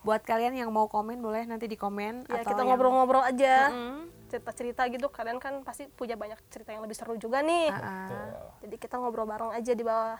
Buat 0.01 0.21
kalian 0.21 0.53
yang 0.53 0.69
mau 0.69 0.85
komen 0.85 1.17
boleh 1.17 1.43
nanti 1.43 1.65
di 1.65 1.73
komen 1.73 2.29
Ya, 2.29 2.39
atau 2.39 2.47
kita 2.47 2.61
yang- 2.61 2.69
ngobrol-ngobrol 2.69 3.25
aja. 3.25 3.73
Mm, 3.73 4.07
Cerita-cerita 4.25 4.85
gitu. 4.87 5.09
Kalian 5.09 5.35
kan 5.37 5.59
pasti 5.61 5.89
punya 5.89 6.13
banyak 6.13 6.37
cerita 6.47 6.71
yang 6.71 6.81
lebih 6.81 6.93
seru 6.93 7.17
juga 7.17 7.41
nih. 7.41 7.69
ah. 7.69 8.53
Jadi 8.61 8.75
kita 8.77 8.95
ngobrol 8.95 9.25
bareng 9.25 9.51
aja 9.51 9.71
di 9.71 9.81
bawah 9.81 10.17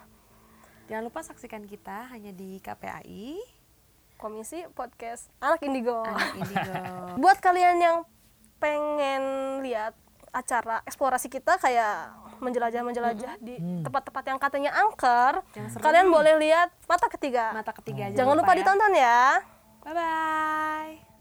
Jangan 0.86 1.02
lupa 1.02 1.22
saksikan 1.22 1.66
kita 1.66 2.10
hanya 2.10 2.30
di 2.30 2.58
KPAI 2.60 3.42
Komisi 4.16 4.64
Podcast 4.74 5.28
Anak 5.44 5.62
Indigo. 5.64 6.04
Anak 6.04 6.36
Indigo. 6.40 6.74
Buat 7.24 7.38
kalian 7.44 7.78
yang 7.80 7.98
pengen 8.58 9.24
lihat 9.62 9.94
acara 10.36 10.84
eksplorasi 10.84 11.32
kita 11.32 11.56
kayak 11.60 12.12
menjelajah-menjelajah 12.44 13.40
di 13.40 13.56
tempat-tempat 13.80 14.24
yang 14.28 14.40
katanya 14.40 14.72
angker, 14.76 15.40
kalian 15.80 16.12
boleh 16.12 16.36
lihat 16.36 16.68
mata 16.92 17.08
ketiga. 17.08 17.56
Mata 17.56 17.72
ketiga 17.72 18.12
aja 18.12 18.16
Jangan 18.20 18.36
lupa 18.36 18.52
ya. 18.52 18.58
ditonton 18.60 18.94
ya. 18.96 19.20
Bye 19.86 19.96
bye. 19.96 21.15